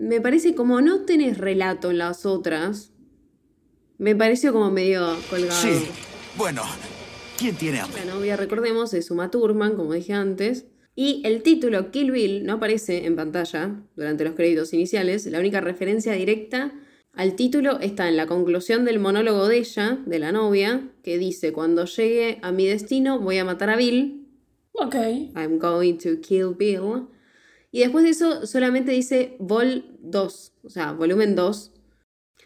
[0.00, 2.90] mm, me parece como no tenés relato en las otras.
[3.98, 5.52] Me pareció como medio colgado.
[5.60, 5.86] Sí.
[6.36, 6.62] Bueno,
[7.38, 8.04] ¿quién tiene hambre?
[8.04, 10.66] La novia, recordemos, es Uma Thurman, como dije antes.
[10.96, 15.24] Y el título Kill Bill no aparece en pantalla durante los créditos iniciales.
[15.26, 16.72] La única referencia directa
[17.14, 21.52] al título está en la conclusión del monólogo de ella, de la novia, que dice,
[21.52, 24.26] cuando llegue a mi destino voy a matar a Bill.
[24.72, 24.94] Ok.
[25.34, 27.08] I'm going to kill Bill.
[27.70, 31.72] Y después de eso solamente dice Vol 2, o sea, volumen 2.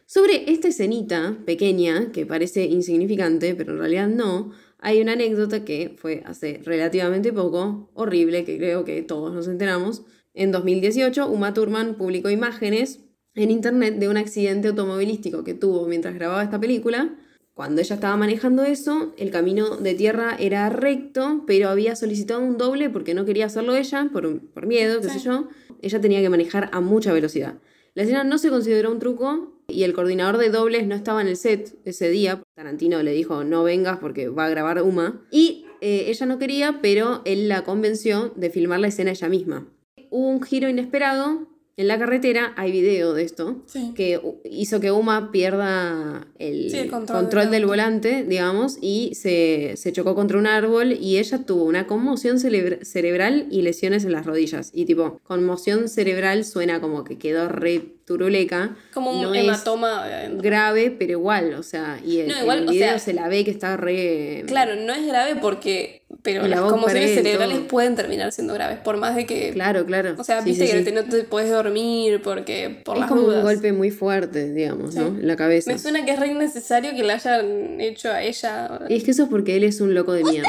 [0.07, 5.95] Sobre esta escenita pequeña, que parece insignificante, pero en realidad no, hay una anécdota que
[5.97, 10.03] fue hace relativamente poco, horrible, que creo que todos nos enteramos.
[10.35, 13.01] En 2018, Uma Thurman publicó imágenes
[13.35, 17.15] en internet de un accidente automovilístico que tuvo mientras grababa esta película.
[17.55, 22.57] Cuando ella estaba manejando eso, el camino de tierra era recto, pero había solicitado un
[22.57, 25.19] doble porque no quería hacerlo ella, por, por miedo, qué Sí.
[25.19, 25.49] sé yo.
[25.83, 27.59] Ella tenía que manejar a mucha velocidad.
[27.95, 31.29] La escena no se consideró un truco y el coordinador de dobles no estaba en
[31.29, 32.43] el set ese día.
[32.55, 35.21] Tarantino le dijo, no vengas porque va a grabar Uma.
[35.31, 39.69] Y eh, ella no quería, pero él la convenció de filmar la escena ella misma.
[40.09, 43.93] Hubo un giro inesperado en la carretera, hay video de esto, Sí.
[43.95, 49.73] que hizo que Uma pierda el, Sí, el control control, del volante, digamos, y se,
[49.77, 54.27] se chocó contra un árbol y ella tuvo una conmoción cerebral y lesiones en las
[54.27, 54.71] rodillas.
[54.75, 57.81] Y tipo, conmoción cerebral suena como que quedó re
[58.13, 58.77] turuleca.
[58.95, 60.43] Como un No es hematoma de adentro.
[60.43, 63.13] grave, pero igual, o sea, y el, No, igual, en el o video sea- se
[63.15, 64.45] la ve que está re...
[64.47, 66.01] Claro, no es grave porque.
[66.23, 67.69] Pero la las conmociones cerebrales todo.
[67.69, 69.51] pueden terminar siendo graves, por más de que.
[69.55, 70.15] Claro, claro.
[70.19, 70.85] O sea, Sí, viste sí, que sí.
[70.85, 72.83] te- no te puedes dormir porque.
[72.85, 73.39] Por Es las como dudas.
[73.39, 75.07] un golpe muy fuerte, digamos, ¿no?
[75.07, 75.73] En la cabeza.
[75.73, 78.81] Me suena que es re innecesario que la hayan hecho a ella.
[78.91, 80.49] Y es que eso es porque él es un loco de mierda.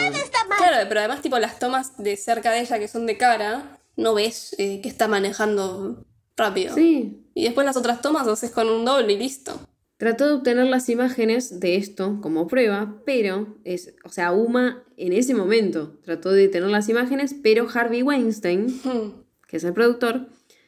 [0.58, 4.14] Claro, pero además, tipo, las tomas de cerca de ella que son de cara, no
[4.14, 6.76] ves eh, que está manejando rápido.
[6.76, 9.60] Sí, Y después las otras tomas haces con un doble y listo.
[9.98, 15.14] Trató de obtener las imágenes de esto como prueba, pero es, o sea, Uma en
[15.14, 19.24] ese momento trató de tener las imágenes, pero Harvey Weinstein, Hmm.
[19.48, 20.28] que es el productor,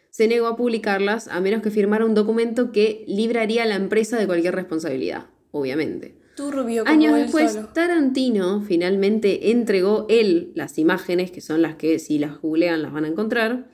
[0.10, 4.18] se negó a publicarlas a menos que firmara un documento que libraría a la empresa
[4.18, 6.18] de cualquier responsabilidad, obviamente.
[6.38, 7.70] Turbio como Años después, solo.
[7.70, 13.06] Tarantino finalmente entregó él las imágenes, que son las que si las googlean las van
[13.06, 13.68] a encontrar,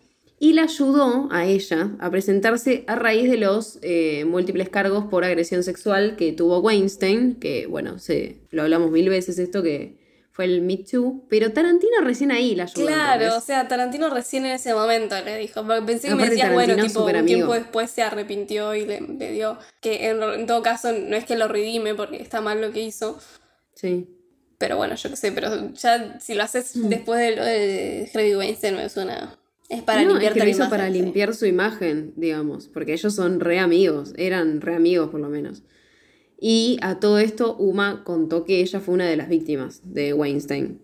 [0.44, 5.24] y la ayudó a ella a presentarse a raíz de los eh, múltiples cargos por
[5.24, 10.02] agresión sexual que tuvo Weinstein, que bueno, se, lo hablamos mil veces esto que
[10.32, 12.88] fue el Me Too, pero Tarantino recién ahí la ayudó.
[12.88, 15.64] Claro, o sea, Tarantino recién en ese momento le dijo.
[15.86, 19.60] Pensé que me decías, bueno, tipo, un tiempo después se arrepintió y le, le dio.
[19.80, 22.82] Que en, en todo caso no es que lo redime porque está mal lo que
[22.82, 23.20] hizo.
[23.76, 24.08] Sí.
[24.58, 26.90] Pero bueno, yo qué sé, pero ya si lo haces Mm.
[26.90, 29.38] después de lo de Harvey Weinstein me suena.
[29.72, 31.02] Es para no, limpiarte es que lo la hizo imagen, para sí.
[31.02, 35.64] limpiar su imagen, digamos, porque ellos son re amigos, eran re amigos por lo menos.
[36.38, 40.82] Y a todo esto, Uma contó que ella fue una de las víctimas de Weinstein.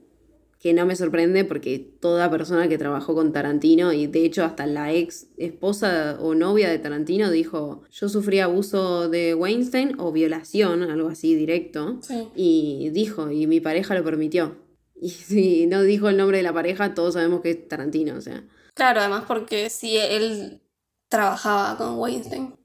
[0.62, 4.66] Que no me sorprende porque toda persona que trabajó con Tarantino, y de hecho hasta
[4.66, 10.84] la ex esposa o novia de Tarantino dijo, yo sufrí abuso de Weinstein o violación,
[10.84, 11.98] algo así directo.
[12.02, 12.30] Sí.
[12.36, 14.56] Y dijo, y mi pareja lo permitió.
[15.02, 18.22] Y si no dijo el nombre de la pareja, todos sabemos que es Tarantino, o
[18.22, 18.46] sea.
[18.78, 20.62] Claro, además porque sí, él
[21.10, 22.56] trabajaba con Weinstein.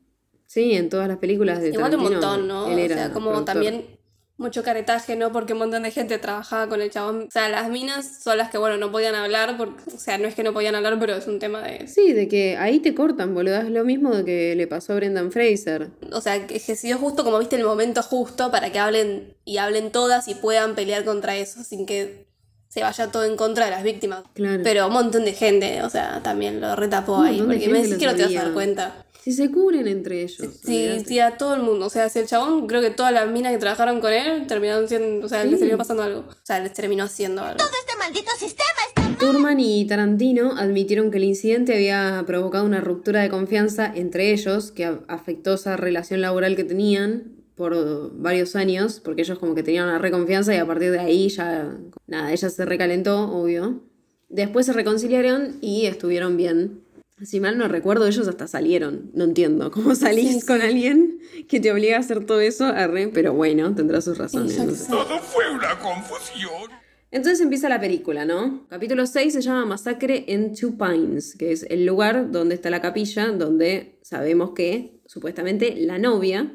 [0.47, 2.21] Sí, en todas las películas de Igual un Tarantino.
[2.21, 2.67] montón, ¿no?
[2.71, 3.55] él O era sea, como productor.
[3.55, 3.99] también
[4.37, 5.33] mucho caretaje, ¿no?
[5.33, 7.27] Porque un montón de gente trabajaba con el chabón.
[7.29, 10.27] O sea, las minas son las que, bueno, no podían hablar, porque, o sea, no
[10.29, 11.87] es que no podían hablar, pero es un tema de...
[11.87, 13.57] Sí, de que ahí te cortan, boludo.
[13.59, 15.91] Es lo mismo de que le pasó a Brendan Fraser.
[16.13, 19.35] O sea, que que se dio justo como viste el momento justo para que hablen
[19.45, 22.27] y hablen todas y puedan pelear contra eso sin que
[22.73, 24.23] se vaya todo en contra de las víctimas.
[24.35, 24.63] Claro.
[24.65, 28.07] Pero un montón de gente, o sea, también lo retapó ahí, porque me decís que
[28.07, 29.05] no te vas a dar cuenta.
[29.23, 30.49] Si se cubren entre ellos.
[30.65, 31.05] Sí, olvidate.
[31.05, 31.87] sí, a todo el mundo.
[31.87, 34.89] O sea, si el chabón, creo que todas las minas que trabajaron con él terminaron
[34.89, 35.59] siendo, o sea, les Sí.
[35.59, 36.21] terminó pasando algo.
[36.29, 37.59] O sea, les terminó haciendo algo.
[37.63, 43.21] Este maldito sistema está Turman y Tarantino admitieron que el incidente había provocado una ruptura
[43.23, 49.23] de confianza entre ellos, que afectó esa relación laboral que tenían por varios años, porque
[49.23, 51.77] ellos como que tenían una reconfianza y a partir de ahí ya,
[52.09, 53.83] nada, ella se recalentó, obvio.
[54.29, 56.81] Después se reconciliaron y estuvieron bien.
[57.23, 59.13] Si mal no recuerdo, ellos hasta salieron.
[59.15, 60.47] No entiendo cómo salís Sí, sí.
[60.47, 64.59] con alguien que te obliga a hacer todo eso, arre, pero bueno, tendrá sus razones.
[64.59, 64.89] no sé.
[64.91, 66.69] Todo fue una confusión.
[67.13, 68.67] Entonces empieza la película, ¿no?
[68.69, 72.81] Capítulo 6 se llama Masacre en Two Pines, que es el lugar donde está la
[72.81, 76.51] capilla, donde sabemos que supuestamente la novia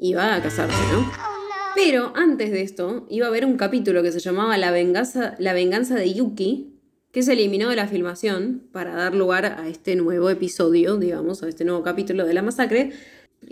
[0.00, 1.10] iba a casarse, ¿no?
[1.76, 5.52] Pero antes de esto iba a haber un capítulo que se llamaba La venganza, la
[5.52, 6.74] venganza de Yuki,
[7.12, 11.48] que se eliminó de la filmación para dar lugar a este nuevo episodio, digamos, a
[11.48, 12.92] este nuevo capítulo de la masacre,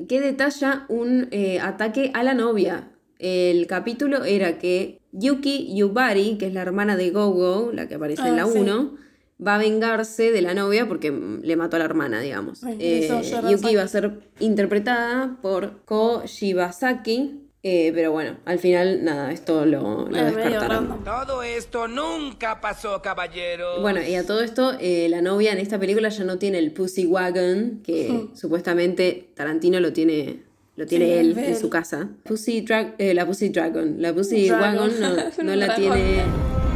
[0.08, 2.90] que detalla un eh, ataque a la novia.
[3.18, 8.22] El capítulo era que Yuki Yubari, que es la hermana de Gogo, la que aparece
[8.22, 8.52] en Ah, la sí.
[9.38, 12.64] 1, va a vengarse de la novia porque mm, le mató a la hermana, digamos.
[12.64, 19.02] Ay, Eh, Yuki va a ser interpretada por Ko Shibasaki, eh, pero bueno, al final,
[19.02, 21.04] nada, esto lo, lo descartaron.
[21.04, 23.80] Todo esto nunca pasó, caballero.
[23.80, 26.72] Bueno, y a todo esto, eh, la novia en esta película ya no tiene el
[26.72, 30.44] Pussy Wagon, que supuestamente Tarantino lo tiene,
[30.76, 32.08] lo tiene Sí, él en su casa.
[32.24, 32.64] Pussy
[32.98, 33.96] eh, la Pussy Dragon.
[33.98, 34.90] La Pussy Dragon.
[34.90, 35.00] Wagon
[35.46, 36.22] no, la tiene.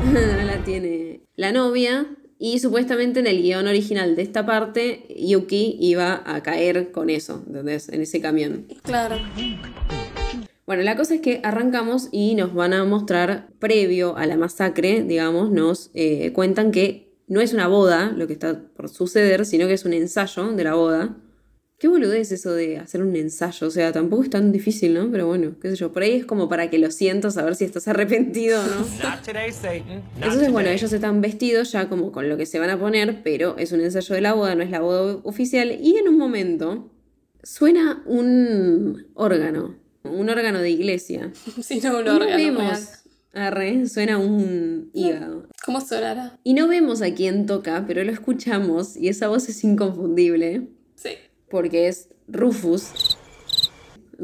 [0.13, 2.07] no la tiene la novia.
[2.45, 7.41] Y supuestamente en el guion original de esta parte, Yuki iba a caer con eso,
[7.47, 7.89] ¿entendés?
[7.89, 8.67] En ese camión.
[8.83, 9.15] Claro.
[10.67, 15.05] Bueno, la cosa es que arrancamos y nos van a mostrar, previo a la masacre,
[15.05, 19.69] digamos, nos eh, cuentan que no es una boda lo que está por suceder, sino
[19.69, 21.17] que es un ensayo de la boda.
[21.83, 25.11] Qué boludez eso de hacer un ensayo, o sea, tampoco es tan difícil, ¿no?
[25.11, 27.57] Pero bueno, qué sé yo, por ahí es como para que lo sientas, a ver
[27.57, 28.87] si estás arrepentido o no.
[30.15, 30.75] Entonces, bueno, today.
[30.77, 33.81] ellos están vestidos ya como con lo que se van a poner, pero es un
[33.81, 35.77] ensayo de la boda, no es la boda oficial.
[35.83, 36.89] Y en un momento
[37.43, 41.33] suena un órgano, un órgano de iglesia.
[41.63, 42.37] Si no, un Y no órgano real.
[42.37, 45.49] vemos, arre, suena un hígado.
[45.67, 46.39] ¿Cómo sonará?
[46.45, 51.11] Y no vemos a quién toca, pero lo escuchamos y esa voz es inconfundible Sí.
[51.53, 53.12] Porque es Rufus.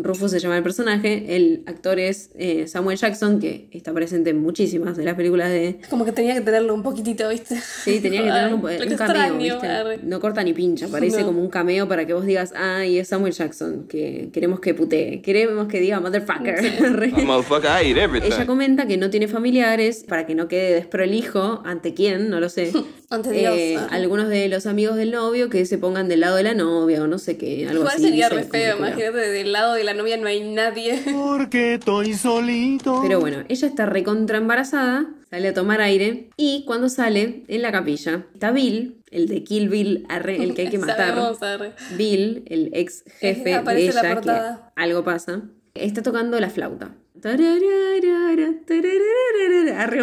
[0.00, 4.38] Rufus se llama el personaje, el actor es eh, Samuel Jackson, que está presente en
[4.40, 5.78] muchísimas de las películas de...
[5.80, 7.56] Es como que tenía que tenerlo un poquitito, ¿viste?
[7.84, 10.06] Sí, tenía que tener un, Ay, un cameo, extraño, ¿viste?
[10.06, 11.26] No corta ni pincha, parece No.
[11.26, 14.72] como un cameo para que vos digas, ah, y es Samuel Jackson, que queremos que
[14.74, 16.54] putee, queremos que diga motherfucker.
[16.84, 17.08] Arre.
[17.24, 18.28] Motherfucker, I eat everything.
[18.32, 22.48] Ella comenta que no tiene familiares, para que no quede desprolijo, ante quién, no lo
[22.48, 22.72] sé.
[23.10, 23.54] Ante Dios.
[23.56, 23.86] Eh, arre.
[23.96, 27.06] algunos de los amigos del novio que se pongan del lado de la novia o
[27.06, 28.02] no sé qué, algo Igual así.
[28.04, 31.02] sería re feo, imagínate, del lado de la novia no hay nadie.
[31.12, 33.00] Porque estoy solito.
[33.02, 37.72] Pero bueno, ella está recontra embarazada, sale a tomar aire y cuando sale en la
[37.72, 41.14] capilla está Bill, el de Kill Bill, arre, el que hay que matar.
[41.14, 41.72] Sabemos, arre.
[41.96, 44.30] Bill, el ex jefe de Aparece la ella, que
[44.76, 45.42] algo pasa,
[45.74, 46.94] está tocando la flauta.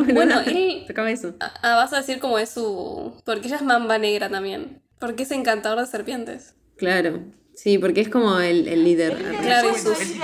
[0.03, 0.13] Boluda.
[0.13, 1.35] Bueno, él- tocaba eso.
[1.39, 3.13] Ah, vas a decir cómo es su...
[3.25, 4.81] Porque ella es mamba negra también.
[4.99, 6.55] Porque es encantador de serpientes.
[6.77, 7.21] Claro.
[7.55, 9.15] Sí, porque es como el, el líder.
[9.41, 9.71] Claro,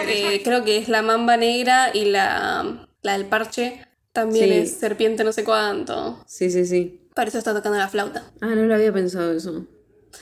[0.07, 4.53] eh, creo que es la mamba negra y la, la del parche también Sí.
[4.53, 6.21] es serpiente no sé cuánto.
[6.27, 7.07] Sí, sí, sí.
[7.15, 8.31] Para eso está tocando la flauta.
[8.41, 9.65] Ah, no lo había pensado eso.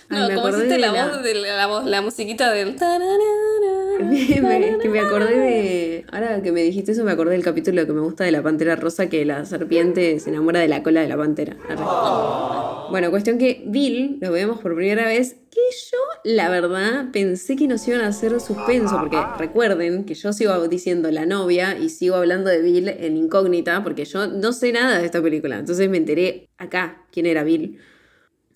[0.09, 2.75] Ay, No, me como hiciste la, la- voz de la, la voz, la musiquita del...
[4.41, 6.05] me- es que me acordé de.
[6.12, 8.75] Ahora que me dijiste eso, me acordé del capítulo que me gusta de la pantera
[8.75, 11.57] rosa, que la serpiente se enamora de la cola de la pantera.
[11.69, 12.89] Arre.
[12.91, 17.67] Bueno, cuestión que Bill lo vemos por primera vez, que yo, la verdad, pensé que
[17.67, 22.15] nos iban a hacer suspenso, porque recuerden que yo sigo diciendo la novia y sigo
[22.15, 25.59] hablando de Bill en incógnita, porque yo no sé nada de esta película.
[25.59, 27.79] Entonces me enteré acá quién era Bill.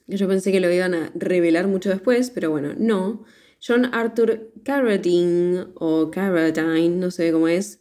[0.07, 3.23] Yo pensé que lo iban a revelar mucho después, pero bueno, no.
[3.65, 7.79] John Arthur Carradine, o Carradine, no sé cómo es,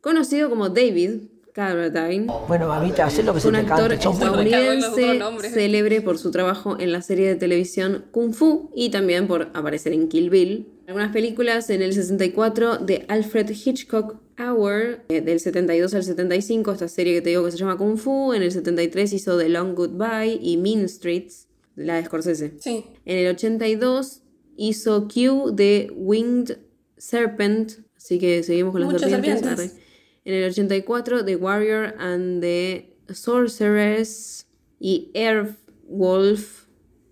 [0.00, 4.08] conocido como David Carradine, Bueno, mamita, haz lo que se un te actor cante.
[4.08, 9.26] Otros estadounidense célebre por su trabajo en la serie de televisión Kung Fu y también
[9.26, 10.68] por aparecer en Kill Bill.
[10.86, 16.88] Algunas películas en el 64 de Alfred Hitchcock Hour, eh, del 72 al 75, esta
[16.88, 18.32] serie que te digo que se llama Kung Fu.
[18.32, 22.54] En el 73 hizo The Long Goodbye y Mean Streets, la de Scorsese.
[22.60, 22.84] Sí.
[23.04, 24.22] En el 82
[24.58, 26.58] hizo Q de Winged
[26.98, 29.40] Serpent, así que seguimos con las serpientes.
[29.40, 29.76] serpientes.
[30.24, 34.46] En el 84 The Warrior and the Sorceress
[34.78, 36.57] y Airwolf.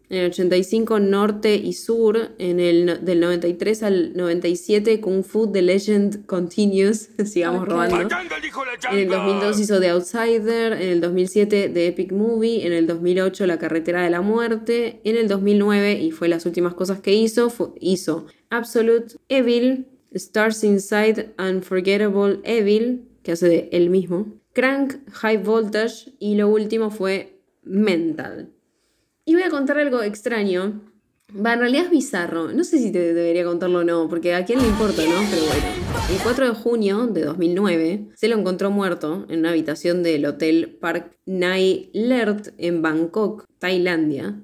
[0.08, 2.30] En el 85 Norte y Sur.
[2.38, 7.10] En el del 93 al 97 Kung Fu The Legend Continues.
[7.24, 7.68] Sigamos Ok.
[7.68, 7.96] robando.
[7.96, 9.16] En el Yanga.
[9.16, 14.02] 2002 hizo The Outsider, en el 2007 The Epic Movie, en el 2008 La Carretera
[14.02, 19.16] de la Muerte, en el 2009, y fue las últimas cosas que hizo, hizo Absolute
[19.28, 26.48] Evil, Stars Inside Unforgettable Evil, que hace de él mismo, Crank High Voltage, y lo
[26.48, 28.50] último fue Mental.
[29.28, 30.82] Y voy a contar algo extraño.
[31.34, 32.52] Va, en realidad es bizarro.
[32.52, 35.20] No sé si te debería contarlo o no, porque a quién le importa, ¿no?
[35.28, 35.66] Pero bueno.
[36.08, 40.78] El 4 de junio de 2009 se lo encontró muerto en una habitación del hotel
[40.80, 44.40] Park Nai Lert en Bangkok, Tailandia.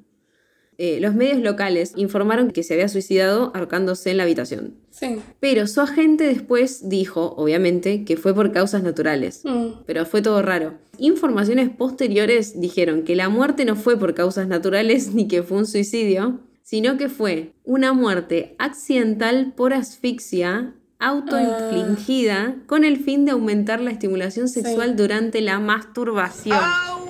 [0.78, 4.74] Eh, los medios locales informaron que se había suicidado ahorcándose en la habitación.
[4.90, 5.20] Sí.
[5.38, 9.42] Pero su agente después dijo, obviamente, que fue por causas naturales.
[9.44, 9.82] Mm.
[9.86, 10.74] Pero fue todo raro.
[10.98, 15.66] Informaciones posteriores dijeron que la muerte no fue por causas naturales ni que fue un
[15.66, 23.80] suicidio, sino que fue una muerte accidental por asfixia autoinfligida con el fin de aumentar
[23.80, 26.58] la estimulación sexual durante la masturbación.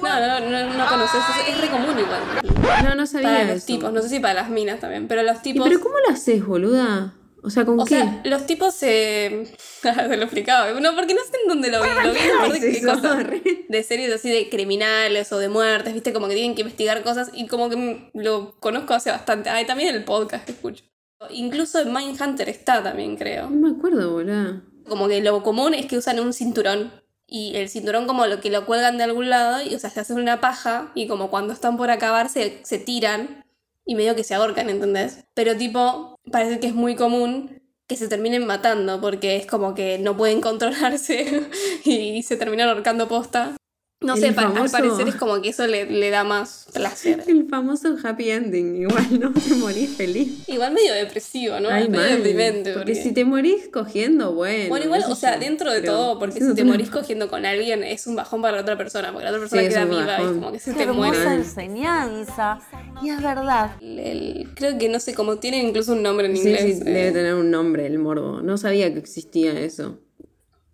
[0.02, 1.20] No, no, no, no conoces.
[1.46, 2.84] Es, es re común igual.
[2.84, 3.66] No, no sabía Para los eso.
[3.66, 5.68] tipos, no sé si para las minas también, pero los ¿Y tipos.
[5.68, 7.14] pero cómo lo haces, boluda?
[7.44, 7.96] O sea, ¿con O qué?
[7.96, 9.46] sea, los tipos se.
[9.82, 10.70] se lo explicaba.
[10.80, 11.88] No, porque no sé en dónde lo vi.
[12.04, 16.12] Lo vi en de series así de criminales o de muertes, ¿viste?
[16.12, 19.50] Como que tienen que investigar cosas y como que lo conozco hace bastante.
[19.50, 20.84] Ay, también en el podcast que escucho.
[21.30, 23.48] Incluso en Mindhunter está también, creo.
[23.50, 24.62] No me acuerdo, boluda.
[24.88, 26.92] Como que lo común es que usan un cinturón.
[27.34, 30.00] Y el cinturón como lo que lo cuelgan de algún lado y o sea, se
[30.00, 32.50] hacen una paja y como cuando están por acabar se,
[32.84, 33.42] tiran
[33.86, 35.24] y medio que se ahorcan, ¿entendés?
[35.32, 39.98] Pero tipo, parece que es muy común que se terminen matando porque es como que
[39.98, 41.48] no pueden controlarse
[41.86, 43.56] y se terminan ahorcando posta.
[44.02, 47.22] No El sé, al parecer es como que eso le, le da más placer.
[47.28, 49.32] El famoso happy ending, igual, ¿no?
[49.48, 50.48] Te morís feliz.
[50.48, 51.68] Igual medio depresivo, ¿no?
[51.68, 52.72] Ay, Es medio deprimente.
[52.72, 54.68] Porque porque- si te morís cogiendo, bueno.
[54.70, 57.82] Bueno, igual, o sea, dentro de pero todo, porque si te morís cogiendo con alguien
[57.84, 60.24] es un bajón para la otra persona, porque la otra persona Sí, queda viva y
[60.34, 61.16] como que se Qué te muere.
[61.18, 62.58] hermosa enseñanza.
[63.02, 63.72] Y es verdad.
[63.80, 66.60] El- el- creo que no sé, como tiene incluso un nombre en inglés.
[66.60, 66.90] sí, eh.
[66.90, 68.42] debe tener un nombre el morbo.
[68.42, 69.98] No sabía que existía eso.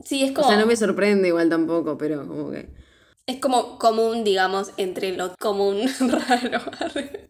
[0.04, 2.68] Sí, es O como, sea, no me sorprende igual tampoco, pero como que.
[3.28, 6.60] Es como común, digamos, entre lo común raro.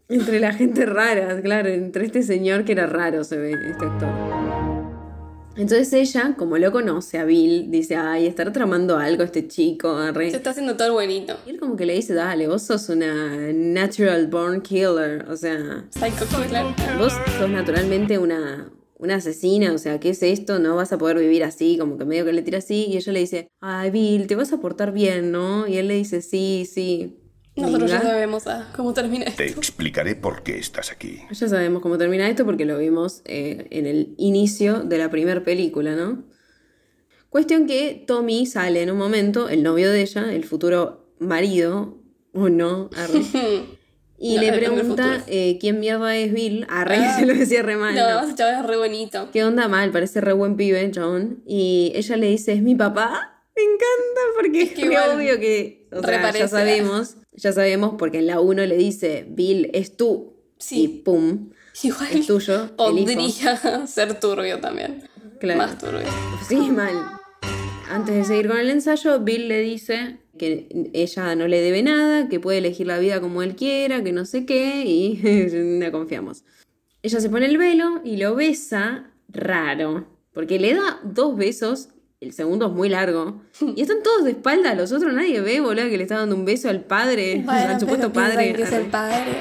[0.08, 4.08] Entre la gente rara, claro, entre este señor que era raro se ve este actor.
[5.56, 10.30] Entonces ella, como lo conoce a Bill, dice, ay, estar tramando algo este chico, arre.
[10.30, 11.36] Se está haciendo todo el buenito.
[11.46, 15.84] Y él como que le dice, dale, vos sos una natural born killer, o sea,
[15.90, 16.64] Psycho Killer.
[16.96, 20.58] vos sos naturalmente una, una asesina, o sea, ¿qué es esto?
[20.58, 23.12] No vas a poder vivir así, como que medio que le tira así, y ella
[23.12, 25.66] le dice, ay, Bill, te vas a portar bien, ¿no?
[25.66, 27.20] Y él le dice, sí, sí.
[27.56, 29.38] Nosotros ya sabemos ah, cómo termina esto.
[29.38, 31.22] Te explicaré por qué estás aquí.
[31.30, 35.42] Ya sabemos cómo termina esto porque lo vimos eh, en el inicio de la primera
[35.42, 36.24] película, ¿no?
[37.30, 41.98] Cuestión que Tommy sale en un momento, el novio de ella, el futuro marido,
[42.32, 43.22] o no, arre,
[44.18, 47.16] y No, le pregunta eh, quién mierda es Bill, arre, Ah.
[47.18, 48.26] se lo decía re mal, No, ¿no?
[48.26, 49.28] ese chaval es re bonito.
[49.32, 49.90] ¿Qué onda mal?
[49.92, 51.42] Parece re buen pibe, John.
[51.46, 53.42] Y ella le dice, ¿es mi papá?
[53.56, 58.18] Me encanta porque es, que igual obvio que, o sea, ya sabemos, ya sabemos porque
[58.18, 60.04] en la 1 le dice, Bill, es y
[60.58, 61.50] Sí, pum,
[61.82, 65.08] igual es tuyo, podría ser turbio también.
[65.38, 65.58] Claro.
[65.58, 66.06] Más turbio.
[66.48, 66.92] Sí, mal.
[67.88, 72.28] Antes de seguir con el ensayo, Bill le dice que ella no le debe nada,
[72.28, 75.20] que puede elegir la vida como él quiera, que no sé qué, y
[75.52, 76.44] no confiamos.
[77.02, 82.32] Ella se pone el velo y lo besa raro, porque le da dos besos, el
[82.32, 83.42] segundo es muy largo,
[83.76, 86.44] y están todos de espalda, los otros nadie ve, boludo, que le está dando un
[86.44, 88.54] beso al padre, Bueno, al supuesto padre.
[88.54, 89.38] piensan que es el padre.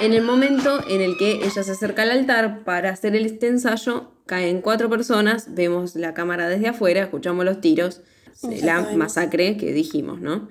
[0.00, 3.48] En el momento en el que ella se acerca al altar para hacer el- este
[3.48, 8.02] ensayo, caen cuatro personas, vemos la cámara desde afuera, escuchamos los tiros,
[8.42, 10.48] la masacre que dijimos, ¿no?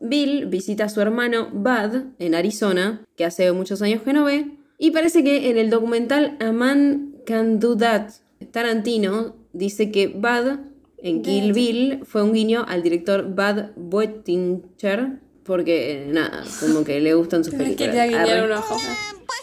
[0.00, 4.50] Bill visita a su hermano Bud en Arizona, que hace muchos años que no ve,
[4.78, 8.10] y parece que en el documental A Man Can Do That,
[8.50, 10.58] Tarantino dice que Bud
[10.98, 17.14] en Kill Bill fue un guiño al director Bud Boetticher, porque nada, como que le
[17.14, 17.96] gustan sus películas.
[17.96, 18.44] Arre.
[18.44, 18.76] un ojo.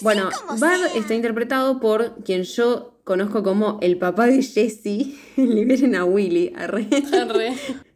[0.01, 5.07] Bueno, Bud está interpretado por quien yo conozco como el papá de Jesse.
[5.37, 6.53] Liberen a Willy.
[6.55, 6.87] arre.
[7.13, 7.53] Arre.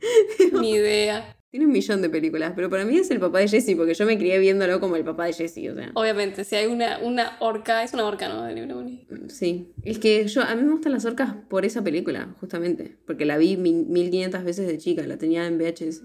[0.59, 1.35] Ni idea.
[1.51, 4.07] Tiene un millón de películas, pero para mí es el papá de Jesse porque yo
[4.07, 5.91] me crié viéndolo como el papá de Jesse, o sea.
[5.93, 8.41] Obviamente, si hay una, una orca, es una orca, ¿no?
[8.41, 8.83] De libro.
[9.29, 9.71] Sí.
[9.83, 12.97] Es que yo, a mí me gustan las orcas por esa película, justamente.
[13.05, 16.01] Porque la vi mil- 1500 veces de chica, la tenía en VHS.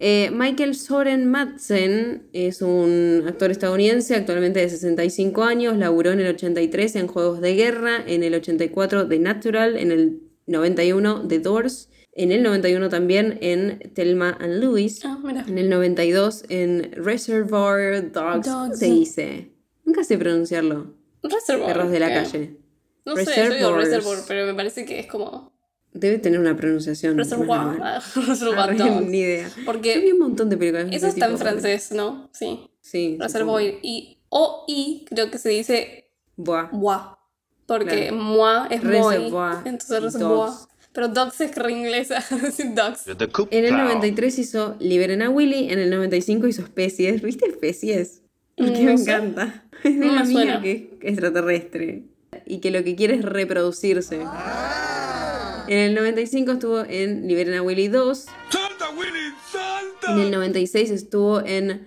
[0.00, 6.28] Eh, Michael Soren Madsen es un actor estadounidense, actualmente de 65 años, laburó en el
[6.28, 11.90] 83 en Juegos de Guerra, en el 84 de Natural, en el 91 de Doors,
[12.12, 18.46] en el 91 también en Thelma and Louise, Ah, en el 92 en Reservoir Dogs,
[18.48, 18.78] ¿cómo Dogs.
[18.78, 19.50] se dice?
[19.84, 20.94] Nunca sé pronunciarlo.
[21.22, 21.72] Reservoir.
[21.72, 22.56] Perros de la calle.
[23.04, 25.52] No sé, yo digo reservoir, pero me parece que es como.
[26.00, 27.16] Debe tener una pronunciación.
[27.18, 27.78] Reservoir.
[27.82, 29.06] ah, Reservoir Dogs.
[29.06, 29.50] Ni idea.
[29.64, 30.90] Porque Yo vi un montón de películas.
[30.90, 32.28] de Eso ese está en francés, ¿no?
[32.32, 32.70] Sí.
[32.80, 33.16] Sí.
[33.20, 33.74] Reservoir.
[33.82, 36.68] Y o y creo que se dice Buah.
[36.72, 36.98] moi.
[37.66, 38.16] Porque Claro.
[38.16, 39.16] moi es moi.
[39.16, 39.56] Reservoir.
[39.66, 40.50] Entonces y reservoir.
[40.50, 40.68] dogs.
[40.92, 42.24] Pero dogs es re inglesa.
[42.74, 43.04] dogs.
[43.50, 47.20] En el 93 hizo Liberen a Willy, en el 95 hizo Especies.
[47.22, 48.22] ¿Viste Especies?
[48.56, 49.10] Porque Mm, me no sé.
[49.12, 49.64] encanta.
[49.84, 50.62] Es de No la me mía suena.
[50.62, 50.82] que es
[51.12, 52.02] extraterrestre.
[52.46, 54.20] Y que lo que quiere es reproducirse.
[55.68, 58.18] En el 95 estuvo en Liberen a Willy 2.
[58.18, 59.34] ¡Salta, Willy!
[59.52, 60.12] ¡Salta!
[60.12, 61.86] En el 96 estuvo en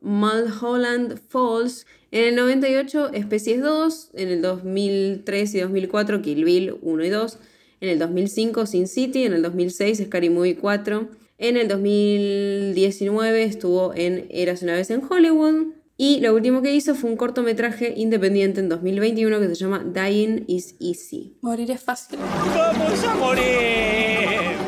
[0.00, 1.86] Mulholland Falls.
[2.12, 4.10] En el 98 Especies 2.
[4.14, 7.38] En el 2003 y 2004 Kill Bill 1 y 2.
[7.80, 9.24] En el 2005 Sin City.
[9.24, 11.08] En el 2006 Scary Movie 4.
[11.38, 15.72] En el 2019 estuvo en Eras una vez en Hollywood.
[15.98, 20.44] Y lo último que hizo fue un cortometraje independiente en 2021 que se llama Dying
[20.46, 21.36] is Easy.
[21.40, 22.18] Morir es fácil.
[22.54, 23.46] ¡Vamos a morir!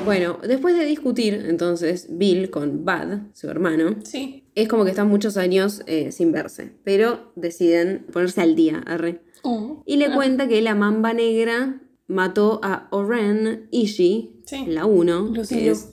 [0.06, 4.44] Bueno, después de discutir entonces Bill con Bud, su hermano, Sí.
[4.54, 9.20] Es como que están muchos años eh, sin verse, pero deciden ponerse al día, arre.
[9.42, 9.82] Oh.
[9.86, 14.64] Y le cuenta que la mamba negra mató a Oren Ishii, Sí.
[14.66, 15.72] la 1, Lucy que Liu.
[15.72, 15.90] es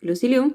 [0.00, 0.54] Lucy Liu,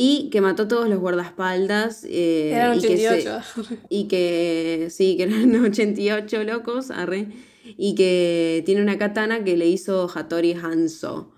[0.00, 2.04] y que mató a todos los guardaespaldas.
[2.04, 3.42] eh, Eran y que se- 88.
[3.88, 7.26] y que sí, que eran 88 locos, arre.
[7.76, 11.32] Y que tiene una katana que le hizo Hattori Hanzo.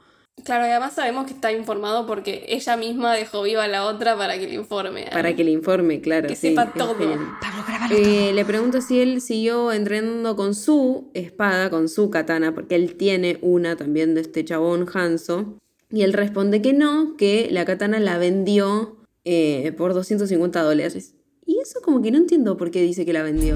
[0.44, 4.16] Claro, y además sabemos que está informado porque ella misma dejó viva a la otra
[4.16, 5.06] para que le informe.
[5.12, 6.28] Para que le informe, claro.
[6.28, 6.94] Que sí, sepa todo.
[6.96, 7.18] genial.
[7.92, 12.96] Eh, le pregunto si él siguió entrenando con su espada, con su katana, porque él
[12.96, 15.58] tiene una también de este chabón Hanzo.
[15.90, 21.14] Y él responde que no, que la katana la vendió eh, por 250 dólares.
[21.44, 23.54] Y eso como que no entiendo por qué dice que la vendió.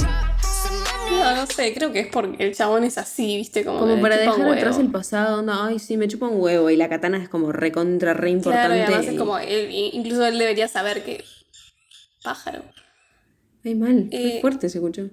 [1.10, 4.16] No, no sé, creo que es porque el chabón es así, viste, como, Como para
[4.16, 6.70] dejar atrás el pasado, no, ay, sí, me chupa un huevo.
[6.70, 8.66] Y la katana es como recontra, re importante.
[8.66, 11.22] Claro, y además es como, él, incluso él debería saber que...
[12.22, 12.62] Pájaro.
[13.64, 15.08] Ay, mal, Eh, re fuerte se escuchó.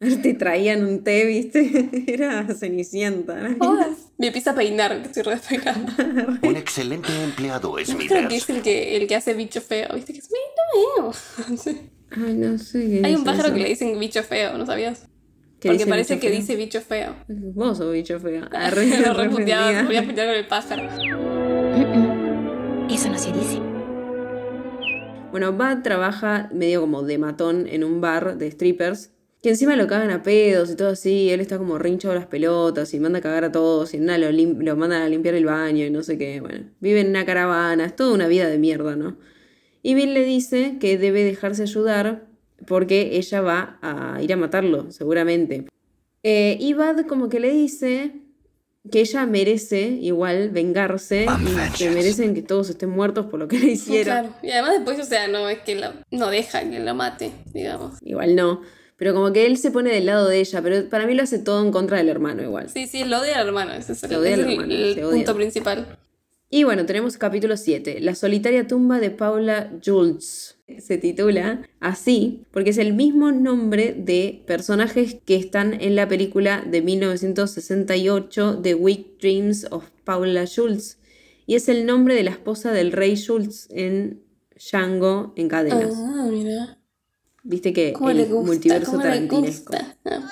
[0.22, 3.48] Te traían un té, viste, era cenicienta.
[3.48, 3.78] ¿no?
[4.18, 6.38] Me empieza a peinar, que estoy re despeinada.
[6.42, 8.50] Un excelente empleado, Creo que es Smithers.
[8.50, 10.28] el que, el que hace bicho feo, viste, que es.
[11.60, 11.80] Sí.
[12.10, 13.54] Ay, no sé qué Hay un pájaro eso.
[13.56, 15.08] que le dicen bicho feo, ¿no sabías?
[15.60, 16.36] ¿Qué Porque parece que feo?
[16.36, 17.14] dice bicho feo.
[17.28, 18.44] Vos sos bicho feo.
[18.52, 20.82] Arre, Lo re reputeaba, voy a pelear con el pájaro.
[22.90, 23.58] Eso no se dice.
[25.30, 29.10] Bueno, Bud trabaja medio como de matón en un bar de strippers.
[29.44, 31.28] Que encima lo cagan a pedos y todo así.
[31.28, 33.92] Él está como rinchado las pelotas y manda a cagar a todos.
[33.92, 36.40] Y nada, lo, lim- lo mandan a limpiar el baño y no sé qué.
[36.40, 37.84] Bueno, vive en una caravana.
[37.84, 39.18] Es toda una vida de mierda, ¿no?
[39.82, 42.24] Y Bill le dice que debe dejarse ayudar
[42.66, 45.66] porque ella va a ir a matarlo, seguramente.
[46.22, 48.12] Eh, y Bud como que le dice
[48.90, 53.58] que ella merece igual vengarse y que merecen que todos estén muertos por lo que
[53.58, 54.04] le hicieron.
[54.04, 54.34] Claro.
[54.42, 57.98] Y además después, o sea, no es que lo, no deja que lo mate, digamos.
[58.00, 58.62] Igual no.
[58.96, 61.38] Pero como que él se pone del lado de ella, pero para mí lo hace
[61.38, 62.68] todo en contra del hermano igual.
[62.70, 65.98] Sí, sí, lo odia al hermano, ese es el, odia al el- punto principal.
[66.50, 70.56] Y bueno, tenemos capítulo 7, La solitaria tumba de Paula Jules.
[70.78, 76.62] Se titula así porque es el mismo nombre de personajes que están en la película
[76.64, 80.98] de 1968 The Weak Dreams of Paula Schultz.
[81.46, 84.22] Y es el nombre de la esposa del rey Schultz en
[84.56, 85.92] Django en cadenas.
[85.96, 86.78] Ah, mira.
[87.44, 88.46] Viste que ¿Cómo el le gusta?
[88.46, 89.72] multiverso ¿Cómo le tarantinesco.
[89.74, 89.96] gusta?
[90.06, 90.30] Ah.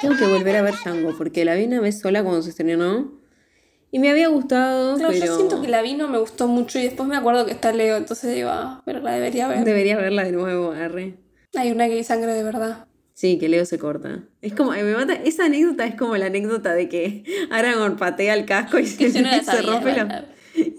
[0.00, 3.12] Tengo que volver a ver Django porque la vi una vez sola cuando se estrenó.
[3.90, 6.80] Y me había gustado, Claro, pero yo siento que la vi no me gustó mucho
[6.80, 9.64] y después me acuerdo que está Leo, entonces digo, ah, pero la debería ver.
[9.64, 11.14] debería verla de nuevo, arre.
[11.54, 12.86] Hay una que hay sangre de verdad.
[13.12, 14.24] Sí, que Leo se corta.
[14.42, 17.22] Es como, me mata, esa anécdota es como la anécdota de que
[17.52, 20.08] Aragorn patea el casco y se, no la se rompe los,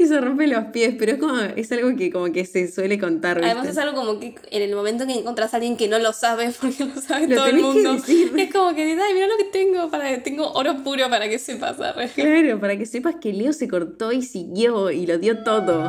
[0.08, 3.38] se rompe los pies, pero es como, es algo que como que se suele contar,
[3.38, 3.52] ¿viste?
[3.52, 6.14] Además es algo como que en el momento que encontrás a alguien que no lo
[6.14, 7.98] sabe, porque lo sabe Lo todo el mundo,
[8.38, 11.80] es como que ay, mira lo que tengo, para tengo oro puro para que sepas.
[11.80, 12.10] arre".
[12.10, 15.84] Claro, para que sepas que Leo se cortó y siguió y lo dio todo.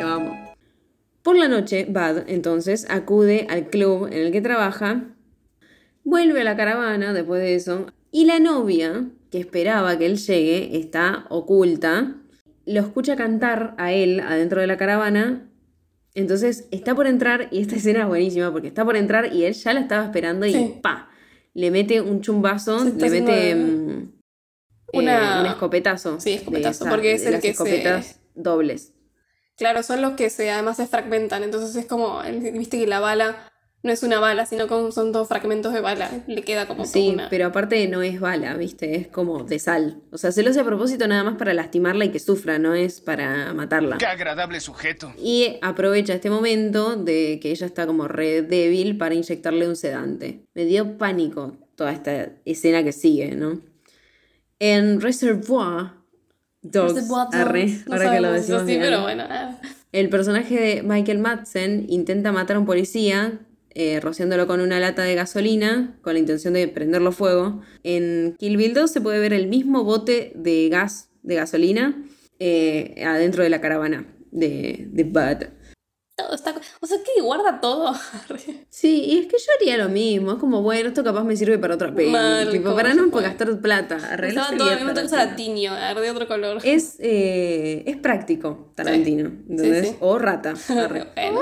[0.00, 0.54] Lo amo.
[1.22, 5.04] Por la noche, Bud entonces acude al club en el que trabaja,
[6.04, 10.78] vuelve a la caravana después de eso, y la novia, que esperaba que él llegue,
[10.78, 12.14] está oculta,
[12.68, 15.50] lo escucha cantar a él adentro de la caravana.
[16.14, 19.54] Entonces está por entrar, y esta escena es buenísima porque está por entrar y él
[19.54, 20.78] ya la estaba esperando y Sí.
[20.82, 21.08] ¡pa!
[21.54, 24.12] Le mete un chumbazo, le mete mm,
[24.92, 26.20] una- eh, un escopetazo.
[26.20, 28.92] Sí, escopetazo, porque es el las que se- escopetas dobles.
[29.56, 32.20] Claro, son los que se además se fragmentan, entonces es como,
[32.54, 33.47] viste que la bala
[33.82, 37.10] no es una bala, sino como son dos fragmentos de bala, le queda como Sí,
[37.10, 37.28] una...
[37.30, 38.96] pero aparte no es bala, ¿viste?
[38.96, 40.02] Es como de sal.
[40.10, 42.74] O sea, se lo hace a propósito nada más para lastimarla y que sufra, no
[42.74, 43.98] es para matarla.
[43.98, 45.12] Qué agradable sujeto.
[45.22, 50.42] Y aprovecha este momento de que ella está como re débil para inyectarle un sedante.
[50.54, 53.60] Me dio pánico toda esta escena que sigue, ¿no?
[54.58, 55.92] En Reservoir
[56.62, 58.80] Dogs, Reservoir Dogs, arre, no ahora que lo decimos así, bien.
[58.82, 59.24] pero bueno.
[59.30, 59.56] ah.
[59.92, 63.38] El personaje de Michael Madsen intenta matar a un policía
[63.80, 67.60] eh, rociándolo con una lata de gasolina con la intención de prenderlo fuego.
[67.84, 72.04] En Kill Bill 2 se puede ver el mismo bote de gas, de gasolina,
[72.40, 75.46] eh, adentro de la caravana de, de Bud.
[76.18, 76.54] Todo está...
[76.80, 77.94] O sea, que guarda todo.
[78.70, 80.32] Sí, y es que yo haría lo mismo.
[80.32, 82.10] Es como, bueno, esto capaz me sirve para otra peli.
[82.10, 83.26] Mal, tipo, ¿cómo para no puede?
[83.26, 83.96] gastar plata.
[84.12, 86.58] Arreglar Estaba todo, a mí me gusta tiño, de otro color.
[86.64, 89.28] Es, eh, es práctico, Tarantino.
[89.48, 89.86] ¿entendés?
[89.86, 89.96] Sí, sí.
[90.00, 90.54] O rata.
[91.16, 91.40] Bueno.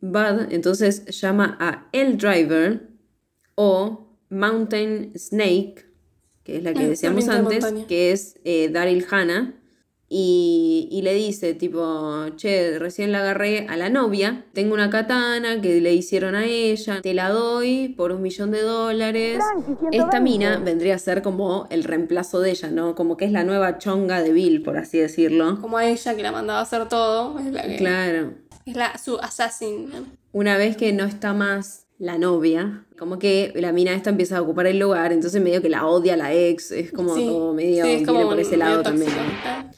[0.00, 2.88] Bud entonces llama a El Driver
[3.54, 5.86] o Mountain Snake,
[6.42, 7.86] que es la que Ah, decíamos antes, montaña.
[7.86, 9.54] que es eh, Daryl Hannah,
[10.14, 15.62] y, y le dice tipo, che, recién la agarré a la novia, tengo una katana
[15.62, 19.42] que le hicieron a ella, te la doy por un millón de dólares.
[19.90, 22.94] Esta mina vendría a ser como el reemplazo de ella, ¿no?
[22.94, 25.58] Como que es la nueva chonga de Bill, por así decirlo.
[25.62, 27.76] Como a ella que la mandaba a hacer todo, es la que...
[27.76, 28.34] Claro.
[28.66, 29.88] Es la, su assassin.
[30.32, 34.42] una vez que no está más la novia, como que la mina esta empieza a
[34.42, 37.84] ocupar el lugar, entonces medio que la odia la ex, es como Sí, todo medio,
[37.84, 39.06] sí, es como por ese medio lado tóxico.
[39.10, 39.32] también.
[39.44, 39.70] Ah.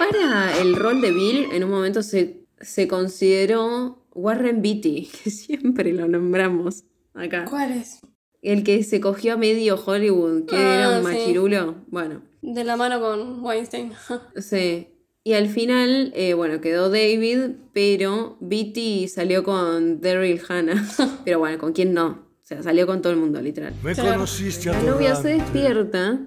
[0.00, 5.92] Para el rol de Bill, en un momento se, se consideró Warren Beatty, que siempre
[5.92, 6.84] lo nombramos
[7.14, 7.44] acá.
[7.48, 8.00] ¿Cuál es?
[8.42, 11.12] El que se cogió a medio Hollywood, que Ah, era un sí.
[11.12, 11.74] machirulo.
[11.88, 13.92] Bueno, De la mano con Weinstein.
[14.36, 14.88] sí.
[15.22, 20.82] Y al final, eh, bueno, quedó David, pero Beatty salió con Daryl Hannah.
[21.26, 22.30] pero bueno, ¿con quién no?
[22.42, 23.74] O sea, salió con todo el mundo, literal.
[23.84, 26.20] Me conociste La novia se despierta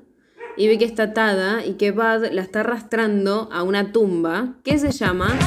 [0.57, 4.77] y ve que está atada y que Bud la está arrastrando a una tumba que
[4.77, 5.37] se llama.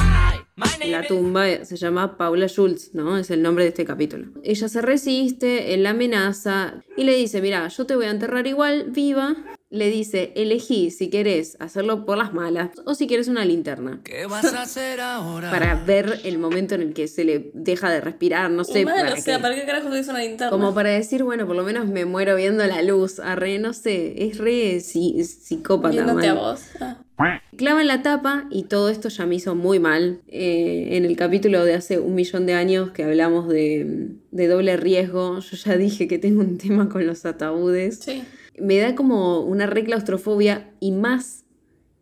[0.85, 3.17] La tumba se llama Paula Schultz, ¿no?
[3.17, 4.31] Es el nombre de este capítulo.
[4.43, 8.47] Ella se resiste, él la amenaza y le dice: Mira, yo te voy a enterrar
[8.47, 9.35] igual, viva.
[9.69, 13.99] Le dice: Elegí si querés hacerlo por las malas o si quieres una linterna.
[14.05, 15.51] ¿Qué vas a hacer ahora?
[15.51, 18.85] Para ver el momento en el que se le deja de respirar, no sé.
[18.85, 20.51] Mal, para o sea, que- ¿para qué carajo te hizo una linterna?
[20.51, 23.19] como para decir, bueno, por lo menos me muero viendo la luz.
[23.19, 25.91] Arre, no sé, es re si- psicópata.
[25.91, 26.61] Viéndote a vos.
[26.79, 27.41] Ah.
[27.57, 30.21] Clavan la tapa y todo esto ya me hizo muy mal.
[30.27, 34.77] Eh, en el capítulo de hace un millón de años que hablamos de, de doble
[34.77, 37.99] riesgo, yo ya dije que tengo un tema con los ataúdes.
[37.99, 38.23] Sí.
[38.57, 41.45] Me da como una re claustrofobia y más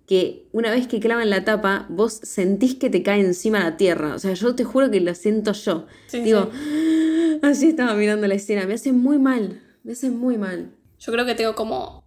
[0.08, 4.14] que una vez que clavan la tapa, vos sentís que te cae encima la tierra.
[4.14, 5.88] O sea, yo te juro que lo siento yo.
[6.08, 6.50] Sí, Digo,
[7.42, 8.66] así estaba mirando la escena.
[8.68, 9.62] Me hace muy mal.
[9.84, 10.72] Me hace muy mal.
[11.00, 12.04] Yo creo que tengo como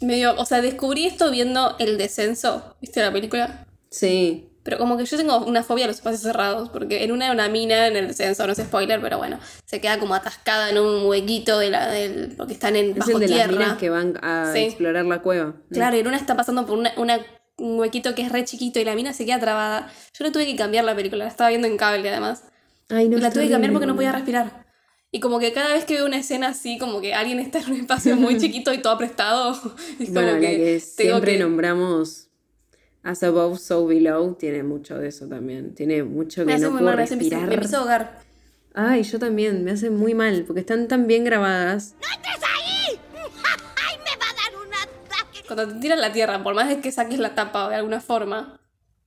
[0.00, 3.66] medio, o sea, descubrí esto viendo El Descenso, ¿viste la película?
[3.90, 4.48] Sí.
[4.64, 7.34] Pero como que yo tengo una fobia a los espacios cerrados, porque en una era
[7.34, 10.78] una mina en el descenso, no es spoiler, pero bueno, se queda como atascada en
[10.78, 13.52] un huequito de la del porque están en Es bajo el de las tierra.
[13.58, 14.60] minas que van a Sí.
[14.60, 15.54] explorar la cueva.
[15.70, 17.20] Claro, y en una está pasando por una, una-
[17.58, 19.90] un huequito que es re chiquito y la mina se queda trabada.
[20.18, 22.44] Yo no tuve que cambiar la película, la estaba viendo en cable además.
[22.88, 24.66] Ay, no, y la tuve que cambiar porque no podía respirar.
[25.10, 27.70] Y como que cada vez que veo una escena así, como que alguien está en
[27.72, 29.52] un espacio muy chiquito y todo aprestado,
[30.00, 32.28] es como Bueno, que, siempre que- nombramos
[33.04, 35.74] As Above, So Below, tiene mucho de eso también.
[35.74, 37.48] Tiene mucho me que hace no muy puedo mal, me respirar.
[37.48, 38.20] me empiezo a ahogar.
[38.74, 41.94] Ay, yo también, me hace muy mal, porque están tan bien grabadas.
[42.00, 42.98] ¡No entres ahí!
[43.86, 45.40] ¡Ay, me va a dar un ataque!
[45.46, 48.58] Cuando te tiran la tierra, por más de que saques la tapa de alguna forma,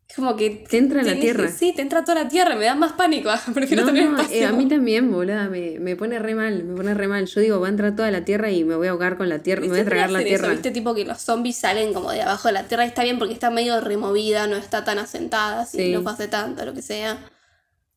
[0.07, 0.49] es como que...
[0.69, 1.49] Te entra en la tierra.
[1.49, 3.29] Sí, te entra toda la tierra, me da más pánico.
[3.53, 6.75] Prefiero No, tener no, eh, a mí también, boluda, me, me pone re mal, me
[6.75, 7.25] pone re mal.
[7.25, 9.39] Yo digo, va a entrar toda la tierra y me voy a ahogar con la
[9.39, 10.45] tierra, me voy a tragar la tierra.
[10.47, 10.71] Eso, ¿viste?
[10.71, 13.33] Tipo que los zombies salen como de abajo de la tierra y está bien porque
[13.33, 15.91] está medio removida, no está tan asentada, así, Sí.
[15.91, 17.17] no hace tanto, lo que sea.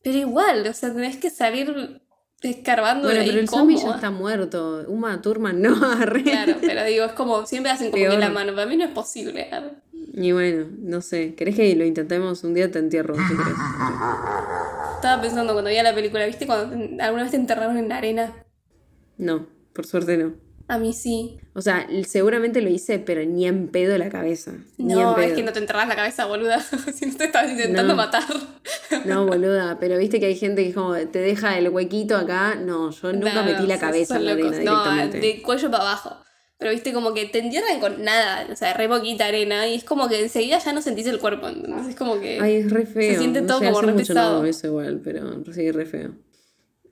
[0.02, 2.00] Pero igual, o sea, tenés que salir
[2.40, 4.84] escarbando Bueno, de pero el zombie ya está muerto.
[4.88, 6.22] Uma Thurman no, arre.
[6.22, 8.20] Claro, pero digo, es como, siempre hacen como que Peor.
[8.20, 8.54] la mano.
[8.54, 9.48] Para mí no es posible.
[9.50, 9.72] arre.
[10.20, 11.34] Y bueno, no sé.
[11.36, 12.70] ¿Querés que lo intentemos un día?
[12.70, 13.14] Te entierro.
[14.96, 16.44] Estaba pensando cuando veía la película, ¿viste?
[16.46, 18.32] Cuando alguna vez te enterraron en la arena.
[19.16, 20.34] No, por suerte no.
[20.66, 21.38] A mí sí.
[21.54, 24.52] O sea, seguramente lo hice, pero ni en pedo la cabeza.
[24.76, 25.24] Ni en No, pedo.
[25.26, 26.60] es que no te enterras la cabeza, boluda.
[26.94, 27.96] si no te estabas intentando No.
[27.96, 28.24] matar.
[29.06, 32.56] No, boluda, pero viste que hay gente que como, te deja el huequito acá.
[32.56, 34.58] No, yo nunca No, metí la cabeza en la arena.
[34.64, 36.16] No, de cuello para abajo.
[36.58, 39.84] Pero viste, como que te entierran con nada, o sea, re poquita arena, y es
[39.84, 42.40] como que enseguida ya no sentís el cuerpo, entonces es como que...
[42.40, 43.12] Ay, es re feo.
[43.12, 44.36] Se siente no todo sé, como hace re no pesado.
[44.38, 46.16] hago eso igual, pero sí, re feo.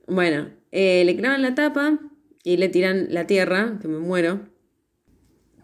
[0.07, 1.99] Bueno, eh, le clavan la tapa
[2.45, 4.47] y le tiran la tierra, que me muero.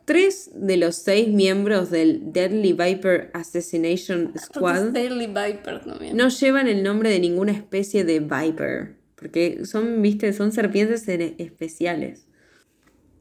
[0.06, 5.80] Tres de los seis miembros del Deadly Viper Assassination Squad Deadly Viper
[6.14, 11.36] no llevan el nombre de ninguna especie de Viper, porque son, viste, son serpientes en-
[11.38, 12.28] especiales.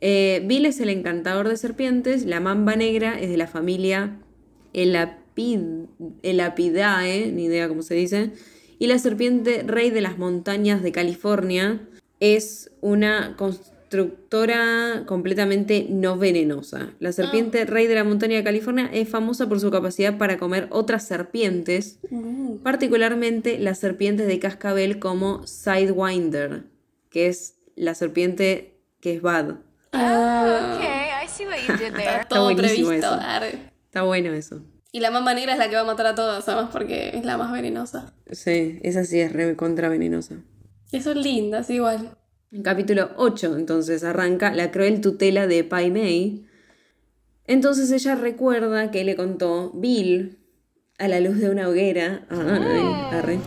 [0.04, 4.18] Eh, Bill es el encantador de serpientes, la mamba negra es de la familia
[4.74, 5.86] Elapid-
[6.24, 8.32] Elapidae, ni idea cómo se dice,
[8.80, 11.88] y la serpiente rey de las montañas de California
[12.18, 16.94] es una constructora completamente no venenosa.
[16.98, 20.66] La serpiente rey de la montaña de California es famosa por su capacidad para comer
[20.70, 22.00] otras serpientes,
[22.64, 26.64] particularmente las serpientes de cascabel como Sidewinder,
[27.08, 29.58] que es la serpiente que es bad.
[29.92, 32.20] Ah, Okay, I see what you did there.
[32.22, 32.92] está todo previsto.
[32.92, 33.18] eso.
[33.86, 34.62] Está bueno eso.
[34.90, 37.24] Y la mamba negra es la que va a matar a todas, además, porque es
[37.24, 38.14] la más venenosa.
[38.30, 40.36] Sí, esa sí es re contra venenosa.
[41.02, 42.16] Son lindas, igual.
[42.50, 46.46] En capítulo 8, entonces, arranca la cruel tutela de Pai Mei.
[47.46, 50.38] Entonces ella recuerda que le contó Bill
[50.98, 52.26] a la luz de una hoguera.
[52.28, 53.38] Ay, arre.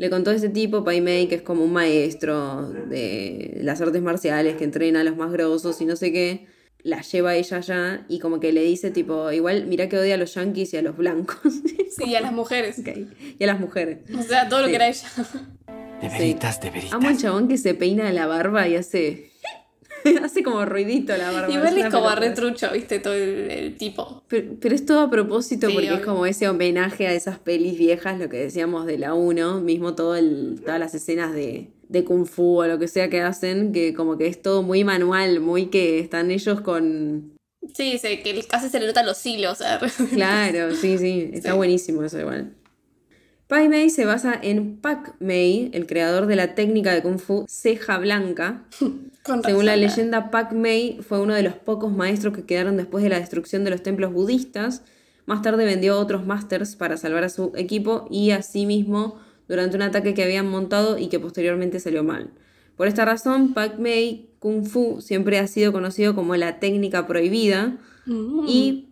[0.00, 4.00] Le contó a este tipo, Pai Mei, que es como un maestro de las artes
[4.00, 6.46] marciales que entrena a los más grosos y no sé qué.
[6.82, 10.16] La lleva ella allá y como que le dice tipo, igual mira que odia a
[10.16, 11.36] los yankees y a los blancos.
[11.90, 12.80] Sí, y a las mujeres.
[13.38, 13.98] Y a las mujeres.
[14.18, 15.06] O sea, todo lo que era ella.
[16.00, 16.94] De veritas, de veritas.
[16.94, 19.29] Amo al chabón que se peina la barba y hace.
[20.24, 21.52] hace como ruidito la barba.
[21.52, 24.22] Igual una es como retrucho, viste, todo el, el tipo.
[24.28, 27.78] Pero, pero es todo a propósito Sí, porque es como ese homenaje a esas pelis
[27.78, 32.04] viejas, lo que decíamos de la 1, mismo todo el, todas las escenas de, de
[32.04, 35.40] Kung Fu o lo que sea que hacen, que como que es todo muy manual,
[35.40, 37.32] muy que están ellos con.
[37.74, 39.58] Sí, se, que casi se le notan los hilos.
[40.14, 41.56] Claro, sí, sí, está Sí.
[41.56, 42.54] buenísimo eso igual.
[43.48, 47.44] Pai Mei se basa en Pak Mei, el creador de la técnica de Kung Fu
[47.48, 48.62] ceja blanca.
[49.22, 52.76] Con Según la razón, leyenda, Pak Mei fue uno de los pocos maestros que quedaron
[52.76, 54.82] después de la destrucción de los templos budistas.
[55.26, 59.16] Más tarde vendió a otros masters para salvar a su equipo y a sí mismo
[59.46, 62.30] durante un ataque que habían montado y que posteriormente salió mal.
[62.76, 67.76] Por esta razón, Pak Mei Kung Fu siempre ha sido conocido como la técnica prohibida
[68.06, 68.46] Mm.
[68.48, 68.86] y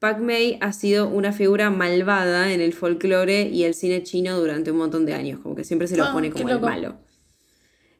[0.00, 4.72] Pak Mei ha sido una figura malvada en el folclore y el cine chino durante
[4.72, 6.96] un montón de años, como que siempre se lo Ah, pone como el malo.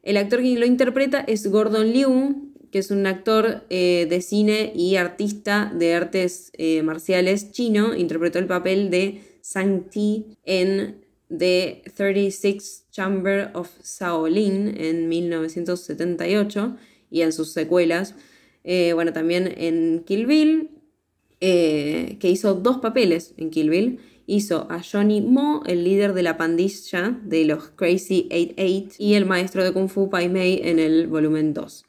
[0.09, 4.73] El actor que lo interpreta es Gordon Liu, que es un actor eh, de cine
[4.75, 7.95] y artista de artes eh, marciales chino.
[7.95, 16.75] Interpretó el papel de Sang Ti en The 36 Chamber of Shaolin en 1978
[17.11, 18.15] y en sus secuelas.
[18.63, 20.71] Eh, bueno, también en Kill Bill,
[21.39, 23.99] que hizo dos papeles en Kill Bill.
[24.31, 29.25] Hizo a Johnny Mo, el líder de la pandilla de los Crazy 88, y el
[29.25, 31.85] maestro de Kung Fu Pai Mei en el volumen 2.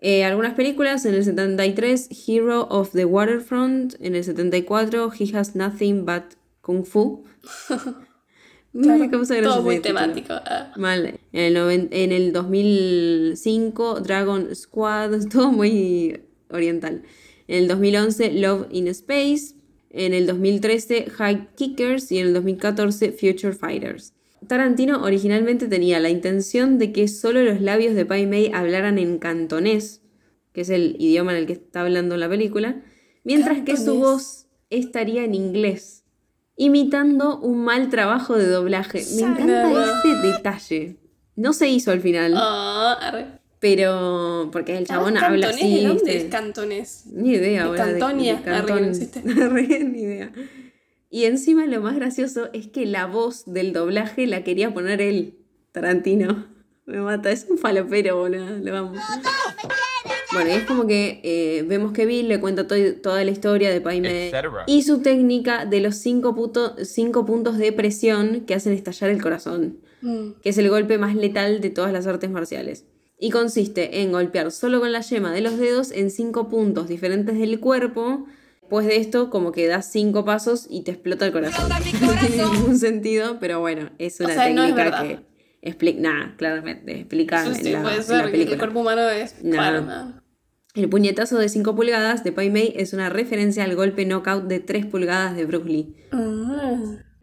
[0.00, 5.54] Eh, algunas películas, en el 73, Hero of the Waterfront, en el 74, He Has
[5.54, 7.22] Nothing But Kung Fu.
[8.74, 9.08] Claro,
[9.44, 10.32] todo muy temático.
[10.32, 10.72] ah.
[10.76, 11.20] Mal.
[11.32, 16.20] En el, en el 2005, Dragon Squad, todo muy
[16.50, 17.04] oriental.
[17.46, 19.54] En el 2011, Love in Space.
[19.96, 22.10] En el 2013, High Kickers.
[22.12, 24.12] Y en el 2014, Future Fighters.
[24.46, 29.18] Tarantino originalmente tenía la intención de que solo los labios de Pai Mei hablaran en
[29.18, 30.02] cantonés,
[30.52, 32.82] que es el idioma en el que está hablando la película,
[33.22, 36.04] mientras que su voz estaría en inglés,
[36.56, 39.02] imitando un mal trabajo de doblaje.
[39.16, 40.96] Me encanta ese detalle.
[41.36, 43.43] No se hizo al final, arre.
[43.64, 45.64] Pero porque el chabón Ah, habla ¿Cantonés?
[45.72, 45.80] así.
[45.80, 46.16] ¿De dónde ¿viste?
[46.18, 47.04] es cantonés?
[47.14, 47.84] Ni idea, De ahora.
[47.86, 48.42] Cantonia.
[48.44, 49.20] Arre, que no existe.
[49.42, 50.32] Arre, ni idea.
[51.08, 55.38] Y encima lo más gracioso es que la voz del doblaje la quería poner él,
[55.72, 56.46] Tarantino.
[56.86, 58.92] Me mata, es un falopero, boludo, lo amo.
[60.34, 63.70] Bueno, y es como que eh, vemos que Bill le cuenta to- toda la historia
[63.70, 64.30] de Paime
[64.66, 69.22] y su técnica de los cinco, puto- cinco puntos de presión que hacen estallar el
[69.22, 70.32] corazón Mm.
[70.42, 72.84] que es el golpe más letal de todas las artes marciales.
[73.24, 77.38] Y consiste en golpear solo con la yema de los dedos en cinco puntos diferentes
[77.38, 78.26] del cuerpo.
[78.60, 81.70] Después de esto, como que das cinco pasos y te explota el corazón.
[82.02, 85.20] No tiene ningún sentido, pero bueno, es una sea, no es técnica que
[85.62, 86.00] explica.
[86.02, 89.42] Nada, claramente, explica sí, en la, puede en ser la que el cuerpo humano es
[89.42, 90.22] nada.
[90.74, 94.60] El puñetazo de 5 pulgadas de Pai Mei es una referencia al golpe knockout de
[94.60, 95.96] 3 pulgadas de Bruce Lee.
[96.12, 96.76] Ah.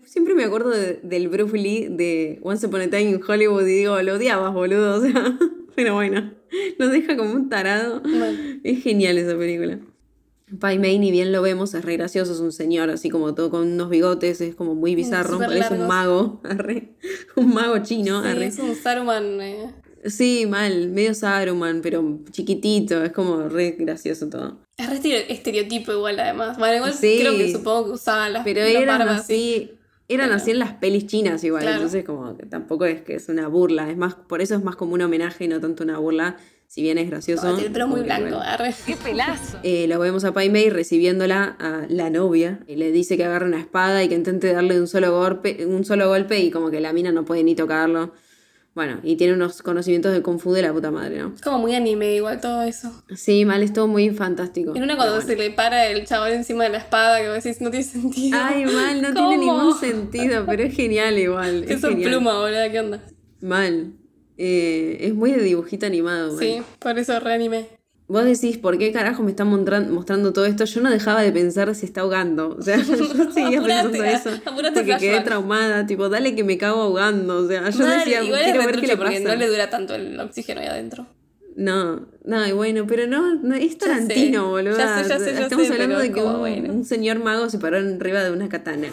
[0.04, 3.74] Siempre me acuerdo de- del Bruce Lee de Once Upon a Time in Hollywood y
[3.74, 4.96] digo, lo odiabas, boludo.
[4.96, 5.38] O sea,
[5.76, 6.34] pero bueno,
[6.78, 8.02] lo deja como un tarado.
[8.64, 9.80] Es genial esa película.
[10.60, 13.50] Pai Mei, ni bien lo vemos, es re gracioso, es un señor así como todo
[13.50, 16.90] con unos bigotes, es como muy bizarro, súper parece un mago, arre,
[17.38, 18.46] un mago chino, Sí, arre.
[18.48, 19.40] es un Saruman.
[19.42, 19.72] eh.
[20.04, 24.58] Sí, mal, medio Saruman, pero chiquitito, es como re gracioso todo.
[24.76, 26.58] Es re estere- estereotipo igual además.
[26.58, 27.18] Bueno, igual Sí.
[27.22, 29.72] creo que supongo que usaban las Pero eran así,
[30.14, 31.78] eran Pero- así en las pelis chinas igual, Claro.
[31.78, 34.76] entonces como que tampoco es que es una burla, es más, por eso es más
[34.76, 36.38] como un homenaje y no tanto una burla,
[36.68, 37.48] si bien es gracioso.
[37.54, 38.40] Tiene el pelo muy blanco, bueno.
[38.42, 38.74] arre.
[39.64, 43.46] Eh, lo vemos a Pai Mei recibiéndola a la novia y le dice que agarre
[43.46, 46.80] una espada y que intente darle un solo golpe, un solo golpe y como que
[46.80, 48.14] la mina no puede ni tocarlo.
[48.74, 51.34] Bueno, y tiene unos conocimientos de Kung Fu de la puta madre, ¿no?
[51.36, 53.04] Es como muy anime igual todo eso.
[53.14, 54.74] Sí, mal, es todo muy fantástico.
[54.76, 57.60] En una cuando se le para el chabón encima de la espada que vos decís
[57.60, 58.40] no tiene sentido.
[58.42, 61.66] Ay, mal, no tiene ningún sentido, pero es genial igual.
[61.68, 62.12] Es son genial.
[62.12, 63.04] pluma, boludo, ¿qué onda?
[63.42, 63.94] Mal.
[64.38, 66.30] Eh, es muy de dibujito animado.
[66.34, 66.40] mal.
[66.40, 67.81] Sí, por eso re anime.
[68.12, 70.66] Vos decís, ¿por qué carajo me están mostrando todo esto?
[70.66, 72.58] Yo no dejaba de pensar si está ahogando.
[72.60, 74.42] O sea, yo seguía Apurate, pensando eso.
[74.46, 75.86] apurate, porque quedé traumada.
[75.86, 77.38] Tipo, dale que me cago ahogando.
[77.38, 79.20] O sea, yo Dale, decía, igual quiero ver qué le pasa.
[79.20, 81.08] no le dura tanto el oxígeno ahí adentro.
[81.56, 84.78] No, no, y bueno, pero no, no es Tarantino, boludo.
[84.78, 86.74] ya sé, ya sé, ya Estamos sé, hablando de que como, un, bueno.
[86.74, 88.88] un señor mago se paró arriba de una katana.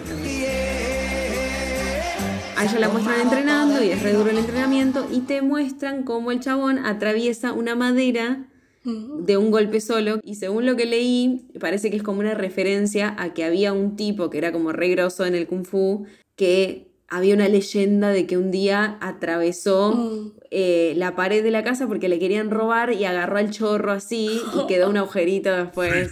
[2.56, 6.32] A ella la muestran entrenando y es re duro el entrenamiento y te muestran cómo
[6.32, 8.44] el chabón atraviesa una madera
[8.84, 10.20] de un golpe solo.
[10.22, 13.96] Y según lo que leí parece que es como una referencia a que había un
[13.96, 16.06] tipo que era como re grosso en el kung fu
[16.36, 20.32] que había una leyenda de que un día atravesó Mm.
[20.50, 24.40] eh, la pared de la casa porque le querían robar y agarró al chorro así
[24.54, 26.10] y quedó un agujerito después.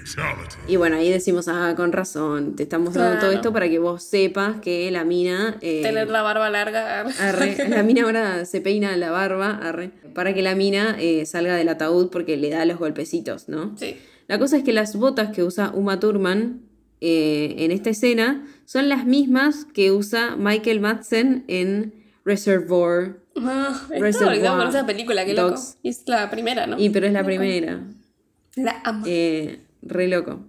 [0.69, 4.03] Y bueno, ahí decimos, ah, con razón, te estamos dando todo esto para que vos
[4.03, 5.57] sepas que la mina...
[5.61, 7.01] eh, Tener la barba larga.
[7.21, 11.57] Arre, la mina ahora se peina la barba, arre, para que la mina eh, salga
[11.57, 13.75] del ataúd porque le da los golpecitos, ¿no?
[13.79, 13.97] Sí.
[14.29, 16.61] La cosa es que las botas que usa Uma Thurman
[17.01, 21.95] eh, en esta escena son las mismas que usa Michael Madsen en
[22.25, 23.21] Reservoir.
[23.37, 25.51] Ah, Reservoir con esa película, qué loco.
[25.51, 25.79] Dogs.
[25.83, 26.79] Es la primera, ¿no?
[26.79, 27.81] Y pero es la primera.
[28.57, 29.05] La amo.
[29.07, 30.41] Eh, re loco.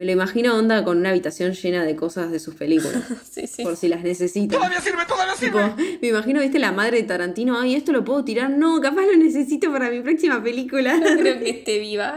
[0.00, 3.02] Me lo imagino onda con una habitación llena de cosas de sus películas.
[3.32, 3.64] sí, sí.
[3.64, 4.54] Por si las necesita.
[4.56, 5.98] Todavía sirve, todavía Tipo, sirve.
[6.00, 8.48] me imagino, viste, la madre de Tarantino, ay, esto lo puedo tirar.
[8.50, 10.96] No, capaz lo necesito para mi próxima película.
[10.98, 12.14] No creo que esté viva.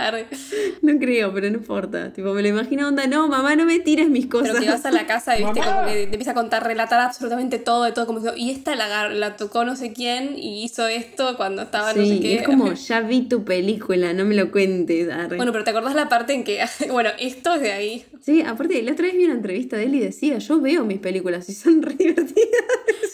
[0.84, 2.14] No creo, pero no importa.
[2.14, 4.50] Tipo, me lo imagino, onda, no, mamá, no me tires mis cosas.
[4.52, 7.00] Pero que vas a la casa y viste como que te empieza a contar, relatar
[7.00, 10.86] absolutamente todo de todo, como diciendo, y esta la, tocó no sé quién y hizo
[10.86, 12.36] esto cuando estaba no Sí, sé y qué.
[12.36, 15.10] es como, ya vi tu película, no me lo cuentes.
[15.12, 15.38] arre.
[15.38, 16.60] Bueno, pero ¿te acordás la parte en que,
[16.92, 18.06] bueno, esto es de ahí?
[18.22, 21.00] Sí, aparte, la otra vez vi una entrevista de él y decía, yo veo mis
[21.00, 22.50] películas y son re divertidas.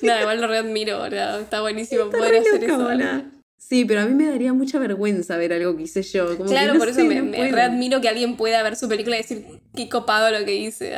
[0.01, 1.39] No, igual lo readmiro, boludo.
[1.39, 3.25] Está buenísimo Está poder hacer loca, eso.
[3.57, 6.27] Sí, pero a mí me daría mucha vergüenza ver algo que hice yo.
[6.37, 8.75] Como que Claro, no por eso sé, me, no me readmiro que alguien pueda ver
[8.75, 9.45] su película y decir
[9.75, 10.93] qué copado lo que hice.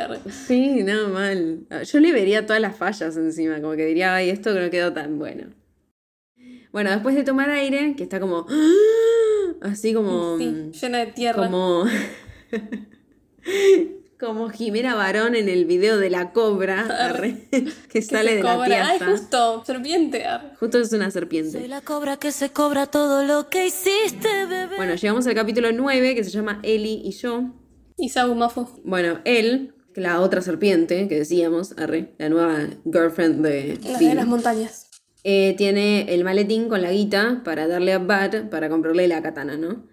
[0.46, 1.66] Sí, no, mal.
[1.84, 5.18] Yo le vería todas las fallas encima, como que diría, ay, esto no quedó tan
[5.18, 5.48] bueno.
[6.70, 8.46] Bueno, después de tomar aire, que está como.
[9.62, 10.38] Así como.
[10.38, 11.46] Sí, llena de tierra.
[11.46, 11.84] Como.
[14.18, 16.82] como Jimena Barón en el video de la cobra.
[17.06, 18.86] arre, que que sale se de la cobra.
[18.88, 20.26] Ay, justo, serpiente.
[20.26, 20.50] arre.
[20.58, 21.66] Justo es una serpiente.
[21.68, 24.76] la cobra que se cobra todo lo que hiciste, bebé.
[24.76, 27.44] Bueno, llegamos al capítulo 9 que se llama Eli y yo.
[27.96, 28.68] Y Sabu Mafu.
[28.84, 34.14] Bueno, él, la otra serpiente que decíamos, arre, la nueva girlfriend de Las Bill, de
[34.16, 34.86] las montañas.
[35.24, 39.56] eh, tiene el maletín con la guita para darle a Bud para comprarle la katana,
[39.56, 39.86] ¿no?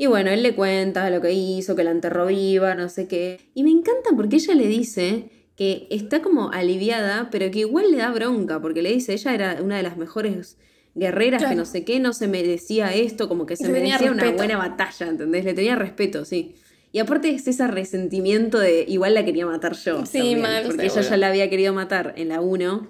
[0.00, 3.40] Y bueno, él le cuenta lo que hizo, que la enterró viva, no sé qué.
[3.52, 5.24] Y me encanta porque ella le dice
[5.56, 9.58] que está como aliviada, pero que igual le da bronca, porque le dice, ella era
[9.60, 10.56] una de las mejores
[10.94, 14.56] guerreras, que no sé qué, no se merecía esto, como que se merecía una buena
[14.56, 15.44] batalla, ¿entendés?
[15.44, 16.54] Le tenía respeto, sí.
[16.92, 20.06] Y aparte es ese resentimiento de igual la quería matar yo.
[20.06, 22.86] Sí, también, mal, Porque ella ya la había querido matar en la 1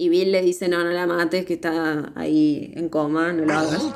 [0.00, 3.52] y Bill le dice, no, no la mates, que está ahí en coma, no lo
[3.52, 3.94] hagas.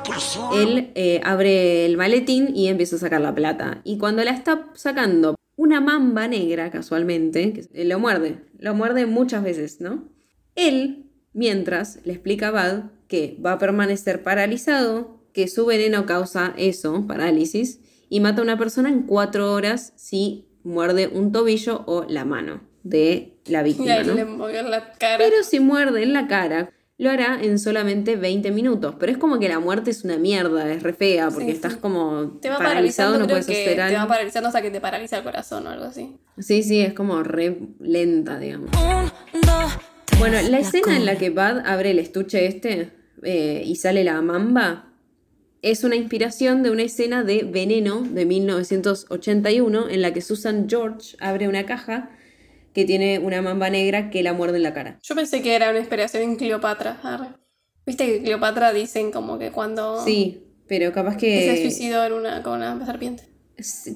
[0.53, 3.81] Él eh, abre el maletín y empieza a sacar la plata.
[3.83, 8.37] Y cuando la está sacando, una mamba negra, casualmente, que eh, lo muerde.
[8.59, 10.07] Lo muerde muchas veces, ¿no?
[10.53, 16.53] Él, mientras, le explica a Bud que va a permanecer paralizado, que su veneno causa
[16.55, 17.79] eso, parálisis,
[18.09, 22.74] y mata a una persona en cuatro horas si muerde un tobillo o la mano
[22.85, 24.13] de la Y víctima, ahí ¿no?
[24.13, 25.17] le movió la cara.
[25.17, 28.95] Pero si muerde en la cara, lo hará en solamente 20 minutos.
[28.99, 31.73] Pero es como que la muerte es una mierda, es re fea, porque Sí, estás
[31.73, 31.79] sí.
[31.81, 34.69] como te va paralizado, paralizando, no creo puedes que hacer te va paralizando hasta que
[34.71, 36.15] te paraliza el corazón o algo así.
[36.37, 38.69] Sí, sí, es como re lenta, digamos.
[38.69, 40.19] Un, dos, tres.
[40.19, 42.91] Bueno, la escena en la que Bud abre el estuche este
[43.23, 44.91] eh, y sale la mamba
[45.63, 51.17] es una inspiración de una escena de Veneno de 1981 en la que Susan George
[51.19, 52.11] abre una caja
[52.75, 54.99] que tiene una mamba negra que la muerde en la cara.
[55.01, 56.99] Yo pensé que era una inspiración en Cleopatra.
[57.01, 57.29] arre.
[57.87, 62.43] Viste que Cleopatra dicen como que cuando Sí, pero capaz que se suicidó en una,
[62.43, 63.23] con una serpiente.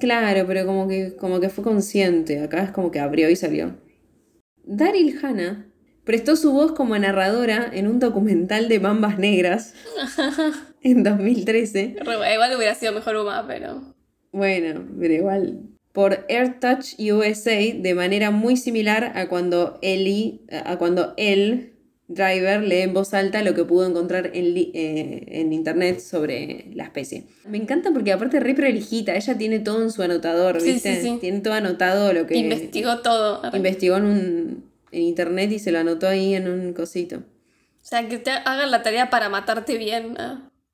[0.00, 2.40] Claro, pero como que, como que fue consciente.
[2.42, 3.76] Acá es como que abrió y salió.
[4.64, 5.66] Daryl Hannah
[6.04, 9.74] prestó su voz como narradora en un documental de mambas negras
[10.82, 11.96] en 2013.
[12.00, 13.94] Re- Igual hubiera sido mejor Uma, pero.
[14.32, 15.60] Bueno, pero igual.
[15.92, 21.74] Por AirTouch USA de manera muy similar a cuando Ellie, a cuando él,
[22.06, 26.66] Driver, lee en voz alta lo que pudo encontrar en, li- eh, en internet sobre
[26.74, 27.26] la especie.
[27.46, 30.96] Me encanta porque aparte re prolijita, ella tiene todo en su anotador, Sí, ¿viste?
[30.96, 31.18] sí, sí.
[31.20, 33.40] Tiene todo anotado lo que Investigó todo.
[33.52, 37.18] investigó en, un, en internet y se lo anotó ahí en un cosito.
[37.18, 37.22] O
[37.84, 40.16] sea, que te hagan la tarea para matarte bien.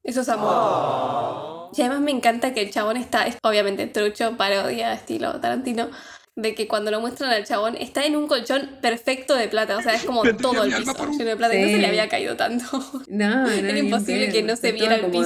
[0.02, 1.55] Eso es amor.
[1.77, 5.91] Y además me encanta que el chabón está, es obviamente trucho, parodia, estilo Tarantino,
[6.35, 9.77] de que cuando lo muestran al chabón está en un colchón perfecto de plata.
[9.77, 11.55] O sea, es como todo el piso lleno de plata.
[11.55, 12.64] Y no se le había caído tanto.
[13.09, 15.24] No, no, Era imposible que no se viera el piso.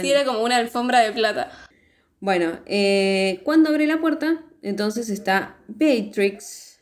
[0.00, 1.50] Sí, era como una alfombra de plata.
[2.20, 6.80] Bueno, eh, cuando abre la puerta, entonces está Beatrix,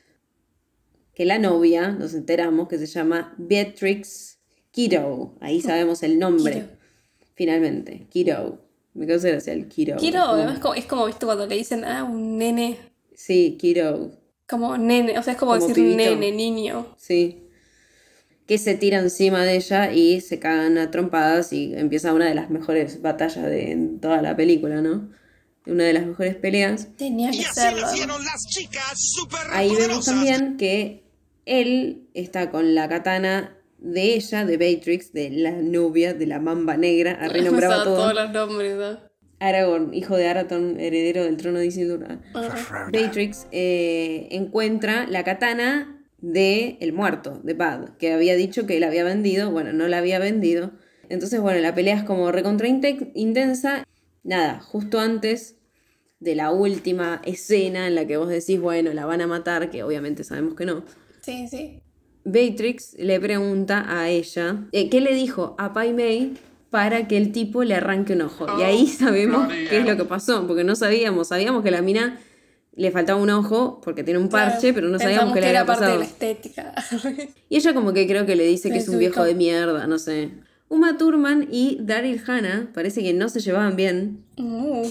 [1.15, 4.39] que la novia, nos enteramos, que se llama Beatrix
[4.71, 5.35] Kiddo.
[5.41, 6.76] Ahí sabemos el nombre, Kiddo.
[7.37, 8.07] Finalmente.
[8.11, 8.59] Kiddo.
[8.95, 9.97] Me causa gracia el Kiddo.
[9.99, 12.79] Quiero, además, como- es como, viste, cuando le dicen, ah, un nene.
[13.15, 14.11] Sí, Kiddo.
[14.49, 15.97] Como nene, o sea, es como, Como decir pibito.
[16.17, 16.95] nene, niño.
[16.99, 17.43] Sí.
[18.47, 22.35] Que se tira encima de ella y se cagan a trompadas y empieza una de
[22.35, 25.11] las mejores batallas de toda la película, ¿no?
[25.67, 26.89] Una de las mejores peleas.
[26.97, 27.87] Tenía que serlo.
[29.51, 31.03] Ahí vemos también que
[31.45, 33.56] él está con la katana
[33.93, 37.97] de ella, de Beatrix, de la novia de la mamba negra, ha renombrado Usaba todo.
[37.97, 38.99] todos los nombres, ¿no?
[39.39, 42.07] Aragorn, hijo de Arathorn, heredero del trono de Isildur.
[42.91, 48.87] Beatrix eh, encuentra la katana de el muerto, de Bad, que había dicho que la
[48.89, 50.73] había vendido, bueno, no la había vendido.
[51.09, 53.85] Entonces, bueno, la pelea es como recontra inte- intensa.
[54.25, 55.57] Nada, justo antes
[56.19, 59.83] de la última escena en la que vos decís, bueno, la van a matar, que
[59.83, 60.85] obviamente sabemos que no.
[61.21, 61.83] Sí, sí.
[62.27, 66.35] Beatrix le pregunta a ella eh, qué le dijo a Pai Mei
[66.71, 68.47] para que el tipo le arranque un ojo.
[68.59, 72.19] Y ahí sabemos qué es lo que pasó, porque no sabíamos, sabíamos que la mina
[72.75, 75.61] le faltaba un ojo porque tiene un parche, Claro, pero no sabíamos qué le era
[75.61, 75.99] había parte de pasado.
[76.01, 76.75] la estética.
[77.49, 79.99] Y ella como que creo que le dice que es un viejo de mierda, no
[79.99, 80.31] sé.
[80.69, 84.25] Uma Thurman y Daryl Hannah parece que no se llevaban bien.
[84.37, 84.89] Uh,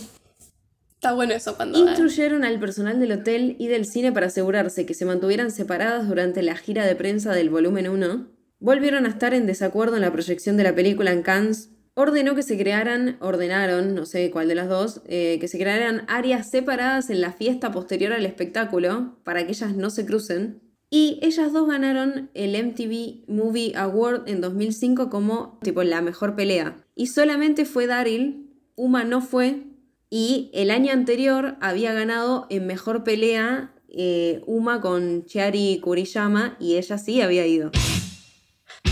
[1.05, 1.77] está bueno eso cuando...
[1.77, 6.41] Instruyeron al personal del hotel y del cine para asegurarse que se mantuvieran separadas durante
[6.41, 8.27] la gira de prensa del volumen 1.
[8.57, 11.69] Volvieron a estar en desacuerdo en la proyección de la película en Cannes.
[11.93, 16.05] Ordenó que se crearan, ordenaron, no sé cuál de las dos, eh, que se crearan
[16.07, 20.59] áreas separadas en la fiesta posterior al espectáculo para que ellas no se crucen.
[20.89, 26.83] Y ellas dos ganaron el MTV Movie Award en 2005 como tipo la mejor pelea.
[26.95, 28.41] Y solamente fue Daryl
[28.75, 29.63] Uma no fue
[30.09, 36.75] y el año anterior había ganado en mejor pelea eh, Uma con Chiari Kuriyama y
[36.77, 37.71] ella sí había ido.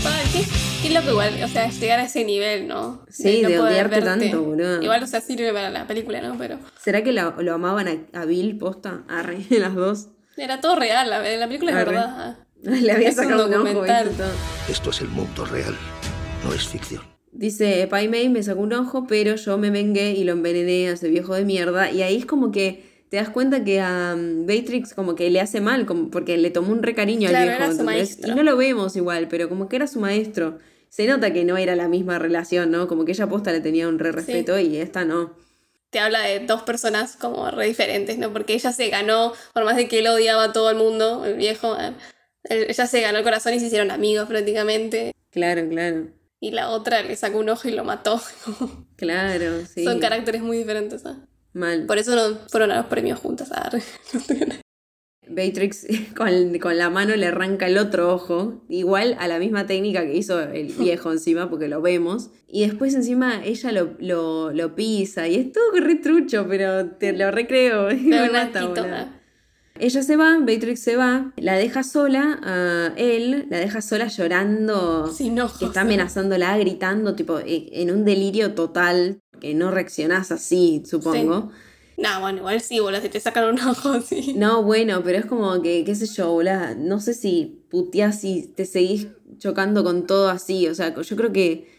[0.06, 0.44] Ay, qué,
[0.88, 3.04] qué loco igual, o sea, llegar a ese nivel, ¿no?
[3.08, 4.06] Sí, de poder odiarte verte.
[4.28, 4.82] tanto, boludo.
[4.82, 6.36] Igual, o sea, sirve para la película, ¿no?
[6.36, 9.04] Pero ¿Será que lo, lo amaban a, a Bill posta?
[9.08, 10.08] Arre, las dos.
[10.36, 11.90] era todo real, la, la película es Arre.
[11.92, 12.38] verdad.
[12.62, 14.10] Le había Es sacado un, documental.
[14.68, 15.76] Esto es el mundo real,
[16.44, 17.02] no es ficción.
[17.36, 20.92] Dice, Pai Mei me sacó un ojo, pero yo me vengué y lo envenené a
[20.92, 21.90] ese viejo de mierda.
[21.90, 25.40] Y ahí es como que te das cuenta que a um, Beatrix como que le
[25.40, 27.56] hace mal, como porque le tomó un recariño Claro, al viejo.
[27.64, 27.96] era su ¿entendés?
[27.96, 28.32] maestro.
[28.32, 30.58] Y no lo vemos igual, pero como que era su maestro.
[30.88, 32.86] Se nota que no era la misma relación, ¿no?
[32.86, 35.34] Como que ella posta le tenía un re respeto y esta no.
[35.90, 38.32] Te habla de dos personas como re diferentes, ¿no?
[38.32, 41.34] Porque ella se ganó, por más de que él odiaba a todo el mundo, el
[41.36, 45.12] viejo, eh, ella se ganó el corazón y se hicieron amigos prácticamente.
[45.30, 46.06] Claro, claro.
[46.44, 48.20] Y la otra le sacó un ojo y lo mató.
[48.96, 49.82] Claro, sí.
[49.82, 51.06] Son caracteres muy diferentes.
[51.06, 51.26] ¿ah?
[51.54, 51.86] Mal.
[51.86, 53.50] Por eso no fueron a los premios juntas.
[53.50, 53.82] ah, re.
[55.26, 55.86] Beatrix
[56.16, 60.16] con, con la mano le arranca el otro ojo, igual a la misma técnica que
[60.16, 62.30] hizo el viejo encima, porque lo vemos.
[62.46, 67.14] Y después encima ella lo, lo, lo pisa y es todo re trucho, pero te
[67.14, 67.88] lo recreo.
[67.88, 69.23] Pero Me
[69.78, 75.08] Ella se va, Beatrix se va, la deja sola a él, la deja sola llorando,
[75.12, 75.58] Sin ojos.
[75.58, 81.50] que está amenazándola, gritando, tipo, eh, en un delirio total, que no reaccionás así, supongo.
[81.96, 84.34] No, bueno, igual sí, boludo, si te sacan un ojo, sí.
[84.36, 88.52] No, bueno, pero es como que, qué sé yo, boluda, no sé si puteás y
[88.54, 89.08] te seguís
[89.38, 91.73] chocando con todo así, o sea, yo creo que,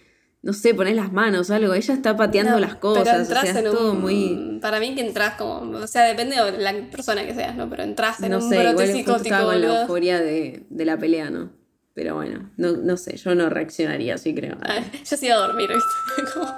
[0.46, 3.22] no sé, ponés las manos o algo, ella está pateando No, las pero cosas, o
[3.24, 5.78] entras sea, es en todo un- muy, Para mí que entras como...
[5.80, 7.70] O sea, depende de la persona que seas, ¿no?
[7.70, 10.86] Pero entras en no un sé, brote igual psicótico, estaba con la euforia de, de
[10.86, 11.52] la pelea, ¿no?
[11.96, 14.58] Pero bueno, no, no sé, yo no reaccionaría así, creo.
[14.62, 16.32] Ay, Yo sí iba a dormir, ¿viste?
[16.34, 16.54] Como-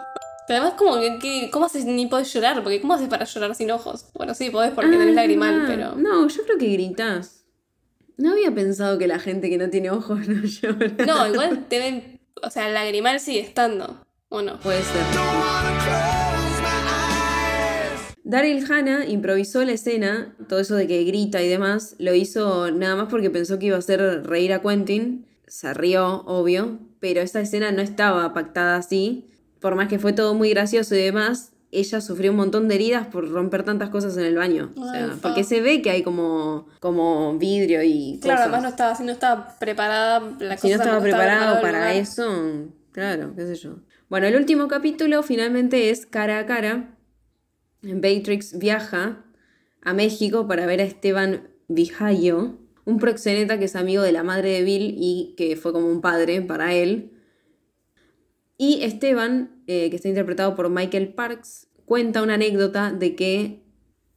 [0.47, 2.63] Pero además, como que, ¿cómo haces ni podés llorar?
[2.63, 4.07] Porque ¿cómo haces para llorar sin ojos?
[4.13, 5.95] Bueno, sí, podés porque Ah, tenés lagrimal, pero...
[5.95, 7.45] No, yo creo que gritás.
[8.17, 11.05] No había pensado que la gente que no tiene ojos no llora.
[11.05, 12.16] No, igual te ven...
[12.43, 14.59] O sea, el lagrimal sigue estando, ¿o no?
[14.59, 15.03] Puede ser.
[18.23, 22.97] Daryl Hannah improvisó la escena, todo eso de que grita y demás, lo hizo nada
[22.97, 25.25] más porque pensó que iba a hacer reír a Quentin.
[25.47, 29.29] Se rió, obvio, pero esa escena no estaba pactada así.
[29.61, 33.07] Por más que fue todo muy gracioso y demás, ella sufrió un montón de heridas
[33.07, 34.71] por romper tantas cosas en el baño.
[34.77, 35.21] O sea, Ay, fa.
[35.21, 38.41] porque se ve que hay como, como vidrio y Claro, cosas.
[38.47, 42.67] además no estaba, si no estaba preparada la Si no cosa estaba preparado para eso,
[42.91, 43.77] claro, qué sé yo.
[44.09, 46.93] Bueno, el último capítulo finalmente es cara a cara.
[47.81, 49.23] Beatrix viaja
[49.81, 54.51] a México para ver a Esteban Vijallo, un proxeneta que es amigo de la madre
[54.51, 57.11] de Bill y que fue como un padre para él.
[58.57, 63.63] Y Esteban, eh, que está interpretado por Michael Parks, cuenta una anécdota de que,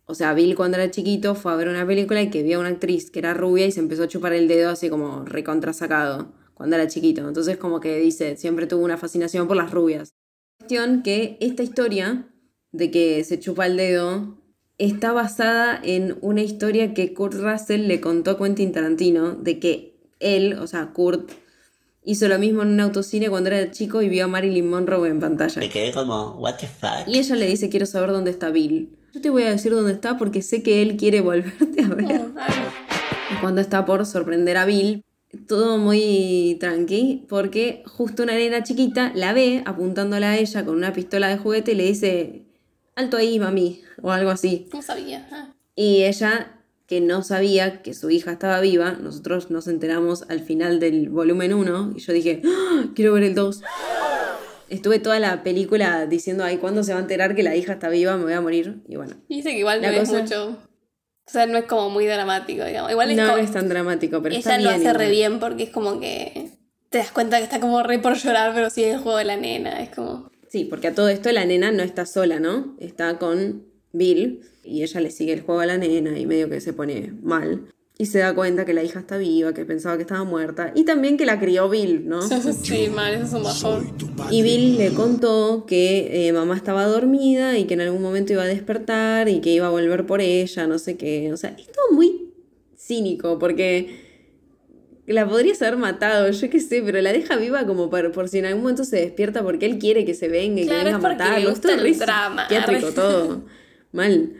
[0.07, 2.61] o sea, Bill cuando era chiquito fue a ver una película y que vio a
[2.61, 6.32] una actriz que era rubia y se empezó a chupar el dedo así como recontrasacado
[6.55, 7.26] cuando era chiquito.
[7.28, 10.14] Entonces como que dice, siempre tuvo una fascinación por las rubias.
[10.59, 12.26] Cuestión que esta historia
[12.72, 14.38] de que se chupa el dedo
[14.78, 20.01] está basada en una historia que Kurt Russell le contó a Quentin Tarantino de que
[20.20, 21.30] él, o sea, Kurt,
[22.05, 25.20] hizo lo mismo en un autocine cuando era chico y vio a Marilyn Monroe en
[25.20, 25.61] pantalla.
[25.61, 27.07] Me quedé como, what the fuck.
[27.07, 28.96] Y ella le dice, quiero saber dónde está Bill.
[29.12, 32.22] Yo te voy a decir dónde está porque sé que él quiere volverte a ver.
[33.32, 35.05] Y cuando está por sorprender a Bill,
[35.46, 40.92] todo muy tranqui, porque justo una nena chiquita la ve apuntándola a ella con una
[40.92, 42.42] pistola de juguete y le dice,
[42.96, 44.68] alto ahí, mami, o algo así.
[44.72, 45.28] no sabía.
[45.30, 45.55] Ah.
[45.76, 46.59] Y ella,
[46.91, 51.55] que no sabía que su hija estaba viva, nosotros nos enteramos al final del volumen
[51.55, 53.62] 1 y yo dije, "Ah, quiero ver el 2.
[54.68, 57.88] Estuve toda la película diciendo, ay, ¿cuándo se va a enterar que la hija está
[57.88, 58.16] viva?
[58.16, 58.82] Me voy a morir.
[58.88, 60.49] Y bueno, Y dice que igual no es cosa- mucho.
[61.26, 62.91] O sea, no es como muy dramático, digamos.
[62.91, 64.74] Igual es no, como- no es tan dramático, pero ella está lo bien.
[64.74, 64.97] hace igual.
[64.97, 66.51] re bien porque es como que
[66.88, 69.24] te das cuenta que está como re por llorar, pero sí es el juego de
[69.26, 69.80] la nena.
[69.80, 70.28] Es como.
[70.49, 72.76] Sí, porque a todo esto la nena no está sola, ¿no?
[72.80, 76.61] Está con Bill y ella le sigue el juego a la nena y medio que
[76.61, 77.62] se pone mal.
[77.98, 80.72] Y se da cuenta que la hija está viva, que pensaba que estaba muerta.
[80.74, 82.22] Y también que la crió Bill, ¿no?
[82.22, 83.94] sí, mal, eso es un bajón.
[84.30, 88.44] Y Bill le contó que eh, mamá estaba dormida y que en algún momento iba
[88.44, 91.30] a despertar y que iba a volver por ella, no sé qué.
[91.30, 92.32] O sea, es todo muy
[92.74, 94.08] cínico porque
[95.06, 98.38] la podrías haber matado, yo qué sé, pero la deja viva como por, por si
[98.38, 100.98] en algún momento se despierta porque él quiere que se venga y Claro, que venga
[100.98, 101.50] a matarlo.
[101.50, 103.42] gusta Es drama, psiquiátrico todo.
[103.92, 104.32] Mal.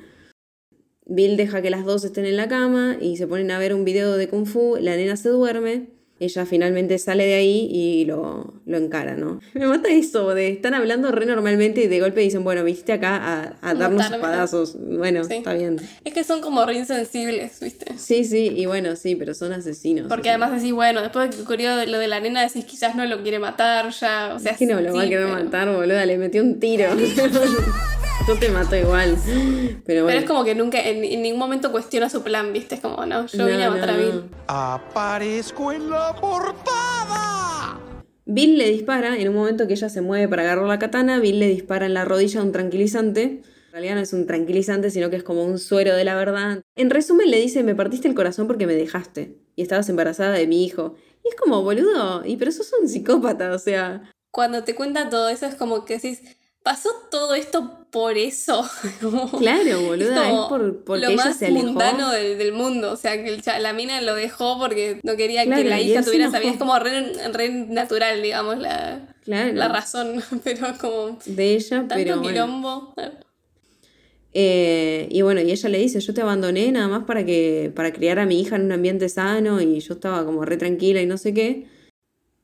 [1.11, 3.85] Bill deja que las dos estén en la cama y se ponen a ver un
[3.85, 4.77] video de Kung Fu.
[4.81, 5.89] La nena se duerme
[6.23, 9.41] ella finalmente sale de ahí y lo, lo encara, ¿no?
[9.55, 13.17] Me mata eso, de están hablando re normalmente y de golpe dicen, bueno, viniste acá
[13.17, 14.77] a, a darnos espadazos.
[14.79, 15.37] Bueno, Sí.
[15.37, 15.79] está bien.
[16.05, 17.95] Es que son como re insensibles, ¿viste?
[17.97, 20.09] Sí, sí, y bueno, sí, pero son asesinos.
[20.09, 22.67] Porque o sea, además decís, bueno, después de que ocurrió lo de la nena, decís
[22.67, 24.35] quizás no lo quiere matar ya.
[24.35, 26.43] O sea, Es que no lo va a sí, querer pero- matar, boluda, le metió
[26.43, 26.85] un tiro.
[28.27, 29.17] Yo te mato igual.
[29.25, 30.21] Pero Pero bueno.
[30.21, 32.77] es como que nunca, en, en ningún momento cuestiona su plan, ¿viste?
[32.77, 33.99] Es como, no, yo No, vine a no, matar a no.
[33.99, 34.25] Bill.
[34.47, 37.81] Aparezco en la portada.
[38.27, 41.41] Bill le dispara, en un momento que ella se mueve para agarrar la katana, Bill
[41.41, 43.23] le dispara en la rodilla un tranquilizante.
[43.23, 46.63] En realidad no es un tranquilizante, sino que es como un suero de la verdad.
[46.77, 49.37] En resumen le dice, me partiste el corazón porque me dejaste.
[49.57, 50.95] Y estabas embarazada de mi hijo.
[51.25, 54.03] Y es como, boludo, y pero sos un psicópata, o sea...
[54.33, 56.23] Cuando te cuenta todo eso es como que decís,
[56.63, 58.69] pasó todo esto por eso.
[59.01, 61.67] Como- Claro, boluda, es, por, porque lo ella más se alejó.
[61.67, 62.93] mundano del, del mundo.
[62.93, 66.03] O sea, que el la mina lo dejó porque no quería Claro, que la hija
[66.03, 66.51] tuviera vida.
[66.53, 70.23] Es como re, re natural, digamos, la, Claro, la razón.
[70.45, 72.95] Pero como de ella, tanto pero bueno.
[74.33, 77.93] Eh, y bueno, y ella le dice, yo te abandoné nada más para que para
[77.93, 81.07] criar a mi hija en un ambiente sano y yo estaba como re tranquila y
[81.07, 81.67] no sé qué.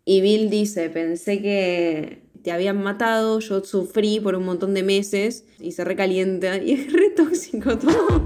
[0.05, 5.43] Y Bill dice, pensé que te habían matado, yo sufrí por un montón de meses
[5.59, 8.25] y se recalienta y es re tóxico todo.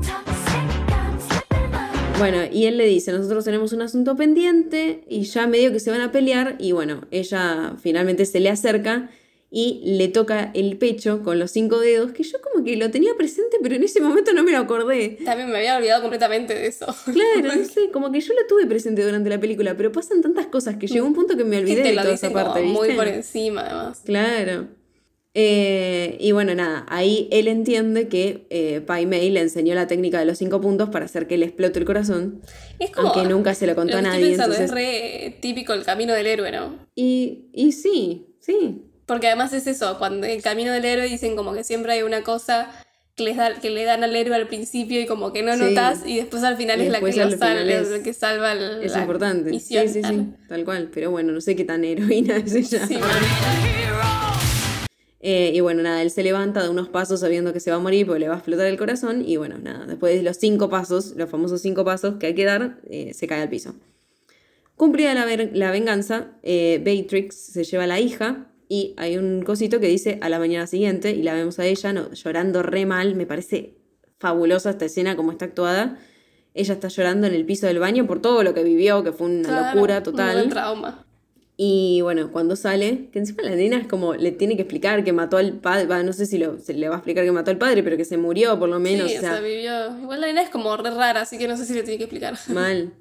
[2.19, 5.91] Bueno, y él le dice, nosotros tenemos un asunto pendiente y ya medio que se
[5.91, 9.09] van a pelear y bueno, ella finalmente se le acerca
[9.53, 13.15] y le toca el pecho con los cinco dedos, que yo como que lo tenía
[13.17, 15.19] presente, pero en ese momento no me lo acordé.
[15.25, 16.87] También me había olvidado completamente de eso.
[17.13, 20.47] Claro, no sé, como que yo lo tuve presente durante la película, pero pasan tantas
[20.47, 22.95] cosas que llegó un punto que me olvidé te de toda esa parte, muy ¿viste?
[22.97, 24.03] por encima, además.
[24.05, 24.69] Claro.
[25.35, 30.19] Eh, y bueno, nada, ahí él entiende que eh, Pai Mei le enseñó la técnica
[30.19, 32.41] de los cinco puntos para hacer que le explote el corazón.
[32.81, 33.09] Es como.
[33.09, 36.27] Aunque nunca se lo contó lo a nadie, entonces- Es re típico el camino del
[36.27, 36.79] héroe, ¿no?
[36.97, 38.90] Y, y sí, sí.
[39.11, 42.23] Porque además es eso, cuando el camino del héroe dicen como que siempre hay una
[42.23, 42.71] cosa
[43.17, 45.59] que, les da, que le dan al héroe al principio y como que no Sí.
[45.63, 48.53] notas y después al final Y es la que, después sal- es- la que salva
[48.53, 49.51] el- Es la importante.
[49.51, 49.89] misión.
[49.89, 50.91] Sí, sí, sí, tal cual.
[50.95, 52.87] Pero bueno, no sé qué tan heroína es ella.
[52.87, 52.99] Sí,
[55.23, 57.81] Eh, y bueno, nada, él se levanta, da unos pasos sabiendo que se va a
[57.81, 59.23] morir porque le va a explotar el corazón.
[59.27, 62.45] Y bueno, nada, después de los cinco pasos, los famosos cinco pasos que hay que
[62.45, 63.75] dar, eh, se cae al piso.
[64.77, 69.81] Cumplida la, la venganza, eh, Beatrix se lleva a la hija y hay un cosito
[69.81, 73.17] que dice a la mañana siguiente y la vemos a ella no, llorando re mal.
[73.17, 73.75] Me parece
[74.19, 75.99] fabulosa esta escena como está actuada.
[76.55, 79.27] Ella está llorando en el piso del baño por todo lo que vivió, que fue
[79.27, 80.37] una Claro, locura Un total.
[80.37, 81.05] buen trauma.
[81.57, 85.13] Y bueno, cuando sale, que encima la nena es como, le tiene que explicar que
[85.13, 87.51] mató al padre, va, no sé si lo- se le va a explicar que mató
[87.51, 89.99] al padre, pero que se murió por lo menos, sí, o sea, vivió.
[90.01, 92.05] Igual la nena es como re rara, así que no sé si le tiene que
[92.05, 92.35] explicar.
[92.49, 92.95] mal.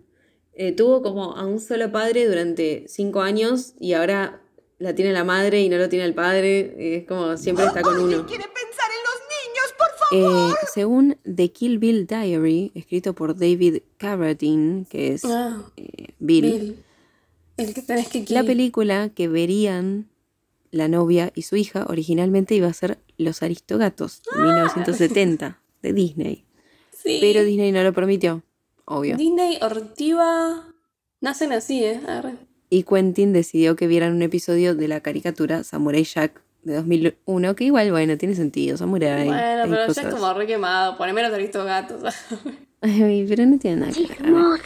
[0.54, 4.42] Eh, tuvo como a un solo padre durante cinco años y ahora
[4.80, 7.96] la tiene la madre y no lo tiene el padre, es como siempre está con
[8.00, 8.26] uno.
[8.26, 10.52] ¿Quiere pensar en los niños, por favor?
[10.52, 16.42] Eh, según The Kill Bill Diary, escrito por David Carradine, que es Ah, eh, Bill,
[16.44, 16.84] Bill.
[17.58, 20.10] El que tenés que La película que verían
[20.72, 26.46] la novia y su hija originalmente iba a ser Los Aristogatos, en 1970, de Disney.
[26.92, 27.18] Sí.
[27.20, 28.44] Pero Disney no lo permitió,
[28.86, 29.18] obvio.
[29.18, 30.74] Disney, Ortiva.
[31.22, 32.00] Nacen así, ¿eh?
[32.08, 32.36] Arre.
[32.70, 37.64] Y Quentin decidió que vieran un episodio de la caricatura Samurai Jack de 2001, que
[37.64, 39.26] igual, bueno, tiene sentido, Samurai.
[39.26, 40.06] Bueno, hay pero ya cosas.
[40.06, 40.98] es como re quemado.
[40.98, 42.14] Poneme los aritos gatos.
[42.82, 44.62] Ay, pero no tiene nada que ver.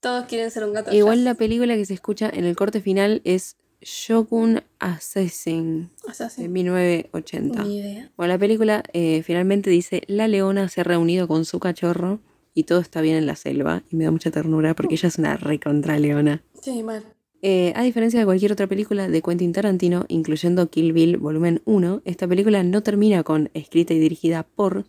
[0.00, 0.92] Todos quieren ser un gato.
[0.92, 1.24] Igual jazz.
[1.24, 5.90] la película que se escucha en el corte final es Shogun Assassin
[6.28, 6.42] sí.
[6.42, 7.64] de 1980.
[7.64, 8.10] Ni idea.
[8.16, 12.20] Bueno, la película eh, finalmente dice, la leona se ha reunido con su cachorro
[12.54, 13.82] y todo está bien en la selva.
[13.90, 16.42] Y me da mucha ternura porque ella es una recontra leona.
[16.60, 17.04] Sí, mal.
[17.44, 22.02] Eh, a diferencia de cualquier otra película de Quentin Tarantino, incluyendo Kill Bill Volumen 1,
[22.04, 24.84] esta película no termina con escrita y dirigida por,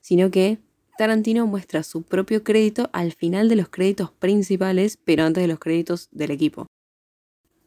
[0.00, 0.58] sino que
[0.98, 5.60] Tarantino muestra su propio crédito al final de los créditos principales, pero antes de los
[5.60, 6.66] créditos del equipo.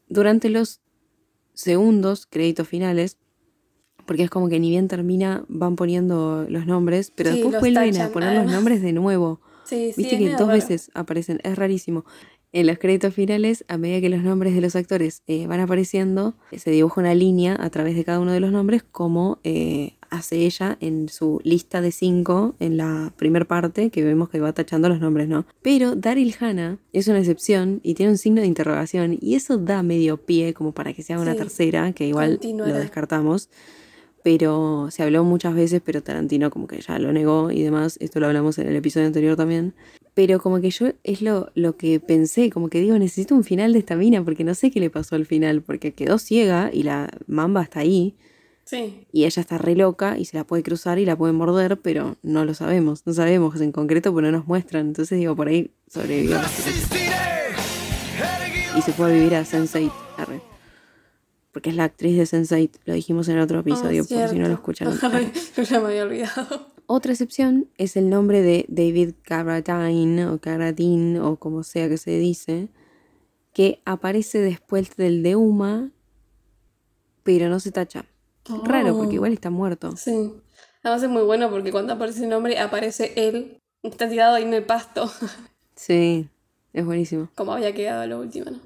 [0.06, 0.80] Durante los
[1.54, 3.16] segundos créditos finales,
[4.04, 7.94] porque es como que ni bien termina, van poniendo los nombres, pero Sí, después vuelven
[7.94, 8.54] a tachan, poner los además.
[8.54, 9.40] nombres de nuevo.
[9.64, 10.02] Sí, sí.
[10.02, 12.04] Viste que dos veces aparecen, es rarísimo.
[12.52, 16.34] En los créditos finales, a medida que los nombres de los actores eh, van apareciendo,
[16.56, 20.38] se dibuja una línea a través de cada uno de los nombres, como eh, hace
[20.46, 24.88] ella en su lista de cinco en la primer parte, que vemos que va tachando
[24.88, 25.46] los nombres, ¿no?
[25.62, 29.84] Pero Daryl Hannah es una excepción y tiene un signo de interrogación, y eso da
[29.84, 32.72] medio pie como para que se haga una Sí, tercera, que igual continuará.
[32.72, 33.48] lo descartamos.
[34.22, 37.96] Pero se habló muchas veces, pero Tarantino como que ya lo negó y demás.
[38.00, 39.72] Esto lo hablamos en el episodio anterior también.
[40.14, 43.72] Pero como que yo es lo, lo que pensé, como que digo, necesito un final
[43.72, 46.82] de esta mina porque no sé qué le pasó al final, porque quedó ciega y
[46.82, 48.16] la mamba está ahí
[48.64, 49.06] Sí.
[49.12, 52.16] y ella está re loca y se la puede cruzar y la puede morder, pero
[52.22, 54.86] no lo sabemos, no sabemos en concreto porque no nos muestran.
[54.88, 56.38] Entonces digo, por ahí sobrevivió.
[58.76, 59.92] Y se fue a vivir a Sense8.
[60.16, 60.40] arre.
[61.52, 64.38] Porque es la actriz de Sense8, lo dijimos en el otro episodio, Ah, por si
[64.38, 64.96] no lo escucharon.
[65.56, 66.69] Yo ya me había olvidado.
[66.92, 72.18] Otra excepción es el nombre de David Carradine o Carradine o como sea que se
[72.18, 72.68] dice,
[73.52, 75.92] que aparece después del de Uma,
[77.22, 78.06] pero no se tacha.
[78.64, 79.14] Raro, porque Oh.
[79.14, 79.96] igual está muerto.
[79.96, 80.32] Sí.
[80.82, 83.58] Además es muy bueno porque cuando aparece el nombre aparece él.
[83.84, 85.08] Está tirado ahí en el pasto.
[85.76, 86.28] Sí,
[86.72, 87.30] es buenísimo.
[87.36, 88.58] Como había quedado lo último, ¿no?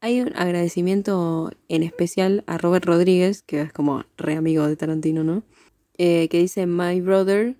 [0.00, 5.24] Hay un agradecimiento en especial a Robert Rodríguez, que es como re amigo de Tarantino,
[5.24, 5.42] ¿no?
[5.98, 7.56] Eh, que dice My Brother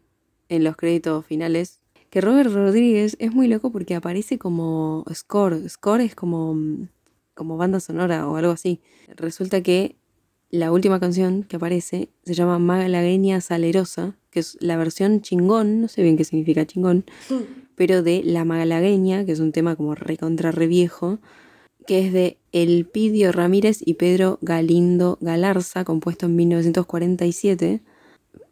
[0.49, 1.81] en los créditos finales.
[2.11, 5.69] Que Robert Rodríguez es muy loco porque aparece como score.
[5.69, 6.89] Score es como, mm,
[7.35, 8.81] como banda sonora o algo así.
[9.17, 9.97] Resulta que
[10.51, 15.89] la última canción que aparece se llama Malagueña Salerosa, que es la versión chingón, no
[15.89, 17.05] sé bien qué significa chingón,
[17.75, 21.19] pero de La Malagueña, que es un tema como recontra re viejo,
[21.87, 27.83] que es de Elpidio Ramírez y Pedro Galindo Galarza, compuesto en 1947.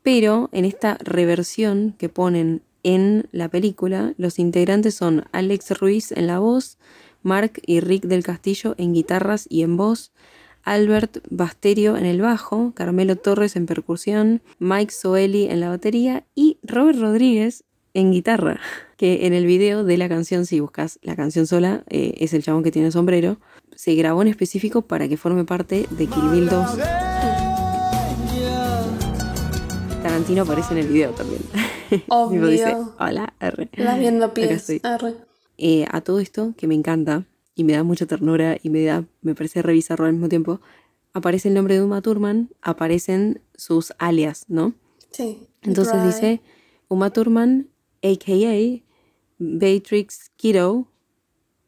[0.03, 6.27] Pero en esta reversión que ponen en la película, los integrantes son Alex Ruiz en
[6.27, 6.79] la voz,
[7.23, 10.13] Mark y Rick del Castillo en guitarras y en voz,
[10.65, 16.59] Albert Basterio en el bajo, Carmelo Torres en percusión, Mike Soeli en la batería y
[16.63, 18.61] Robert Rodríguez en guitarra,
[18.97, 22.43] que en el video de la canción, si buscas la canción sola, eh, es el
[22.43, 23.39] chabón que tiene sombrero,
[23.75, 27.12] se grabó en específico para que forme parte de Kill Bill 2.
[30.23, 31.43] Tarantino aparece en el video también.
[31.91, 32.95] Tipo dice, Obvio.
[33.01, 33.69] hola, R.
[33.73, 34.71] La viendo pies.
[34.85, 35.15] Arre.
[35.59, 39.05] Eh, a todo esto, que me encanta y me da mucha ternura y me da,
[39.21, 40.61] me parece revisarlo al mismo tiempo,
[41.13, 44.75] aparece el nombre de Uma Thurman, aparecen sus alias, ¿no?
[45.11, 45.49] Sí.
[45.63, 46.07] Entonces Dry.
[46.07, 46.41] dice
[46.87, 47.69] Uma Thurman,
[48.05, 48.83] a.k.a.
[49.39, 50.87] Beatrix Kiddo,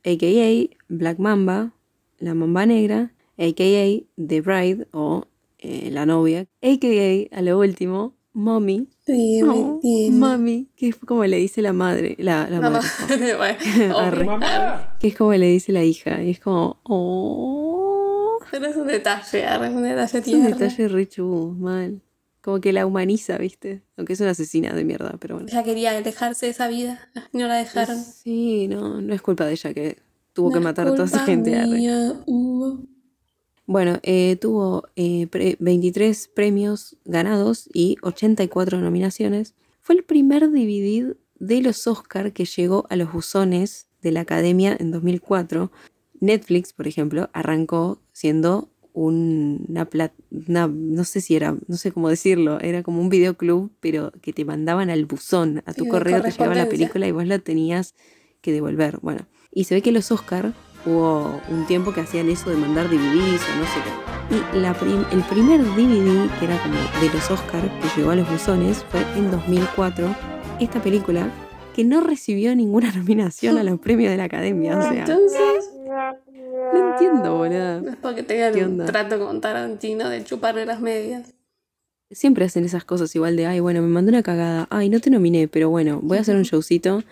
[0.05, 0.77] a.k.a.
[0.89, 1.73] Black Mamba,
[2.21, 4.05] la Mamba Negra, a.k.a.
[4.17, 5.25] The Bride o
[5.59, 7.37] eh, la novia, a.k.a.
[7.37, 9.81] a lo último, Mommy, Sí, Oh.
[10.11, 12.81] Mami, que es como le dice la madre, la, la Mamá.
[13.09, 14.29] madre, Arre.
[14.29, 14.87] Arre.
[14.99, 19.45] que es como le dice la hija, y es como, oh, Pero es un detalle,
[19.47, 20.49] arre, un detalle es un tierno.
[20.57, 22.01] detalle re chubú, mal.
[22.43, 23.83] Como que la humaniza, ¿viste?
[23.97, 25.49] Aunque es una asesina de mierda, pero bueno.
[25.51, 27.09] Ella quería alejarse de esa vida.
[27.33, 27.97] No la dejaron.
[27.99, 29.97] Sí, no, no es culpa de ella que
[30.35, 31.57] tuvo que No es matar a toda esa gente.
[31.57, 31.69] arre.
[31.69, 32.81] mía, Hugo.
[33.67, 39.55] Bueno, eh, tuvo eh, pre- 23 premios ganados y 84 nominaciones.
[39.81, 44.77] Fue el primer DVD de los Oscar que llegó a los buzones de la Academia
[44.79, 45.71] en 2004.
[46.21, 49.67] Netflix, por ejemplo, arrancó siendo un-
[50.31, 54.33] una, no sé si era, no sé cómo decirlo, era como un videoclub, pero que
[54.33, 57.95] te mandaban al buzón, a tu correo te llegaba la película y vos la tenías
[58.41, 58.99] que devolver.
[59.01, 60.53] Bueno, y se ve que los Oscar
[60.87, 64.37] hubo un tiempo que hacían eso de mandar DVDs o no sé qué.
[64.57, 68.17] Y la prim- el primer DVD, que era como de los Oscar, que llegó a
[68.17, 70.07] los buzones, fue en 2004.
[70.61, 71.29] Esta película,
[71.75, 74.79] que no recibió ninguna nominación a los premios de la Academia.
[74.79, 75.71] O sea, Entonces,
[76.73, 77.79] no entiendo, boluda.
[77.87, 81.35] es porque tengan ¿Qué un trato con Tarantino de chuparle las medias.
[82.11, 85.11] Siempre hacen esas cosas igual de, ay, bueno, me mandó una cagada, ay, no te
[85.11, 87.03] nominé, pero bueno, voy a hacer un showcito,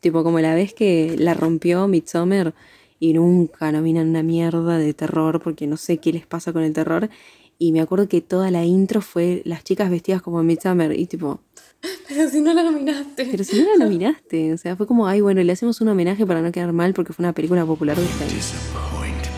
[0.00, 2.54] tipo como la vez que la rompió Midsommar
[3.02, 6.72] y nunca nominan una mierda de terror porque no sé qué les pasa con el
[6.72, 7.10] terror.
[7.58, 11.40] Y me acuerdo que toda la intro fue las chicas vestidas como Midsummer y tipo...
[12.08, 13.26] Pero si no la nominaste.
[13.28, 14.52] Pero si no la nominaste.
[14.52, 17.12] O sea, fue como, ay, bueno, le hacemos un homenaje para no quedar mal porque
[17.12, 18.34] fue una película popular de este año.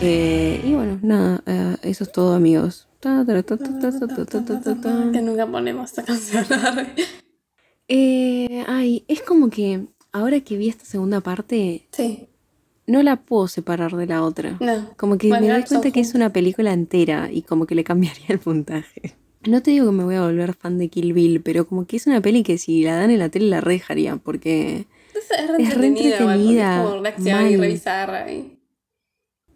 [0.01, 2.87] Eh, y bueno, nada, eh, eso es todo amigos.
[5.11, 6.45] Que nunca ponemos esta canción.
[7.87, 11.87] eh, ay, es como que ahora que vi esta segunda parte...
[11.91, 12.29] Sí
[12.87, 14.57] no la puedo separar de la otra.
[14.59, 14.89] No.
[14.97, 17.83] Como que Bueno, me doy cuenta que es una película entera y como que le
[17.83, 19.15] cambiaría el puntaje.
[19.47, 21.97] No te digo que me voy a volver fan de Kill Bill, pero como que
[21.97, 25.29] es una peli que si la dan en la tele la re dejaría, porque Es,
[25.31, 26.75] es re entretenida, igual, porque entretenida,
[27.15, 28.29] Es como y revisar.
[28.31, 28.59] y-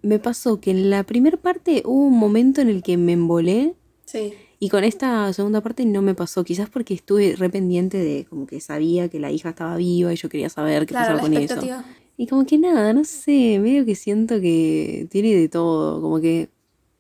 [0.02, 3.74] me pasó que en la primera parte hubo un momento en el que me embolé
[4.06, 4.34] Sí.
[4.60, 8.48] y con esta segunda parte no me pasó, quizás porque estuve re pendiente de como
[8.48, 11.34] que sabía que la hija estaba viva y yo quería saber qué Claro, pasaba con
[11.34, 11.56] eso.
[12.22, 16.50] Y como que nada, no sé, medio que siento que tiene de todo, como que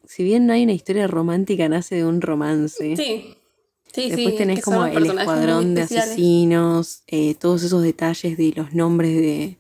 [0.06, 2.96] si bien no hay una historia romántica, nace de un romance.
[2.96, 3.36] Sí.
[3.92, 4.10] Sí, sí.
[4.12, 9.14] Después es tenés como el escuadrón de asesinos, eh, todos esos detalles de los nombres
[9.20, 9.58] de,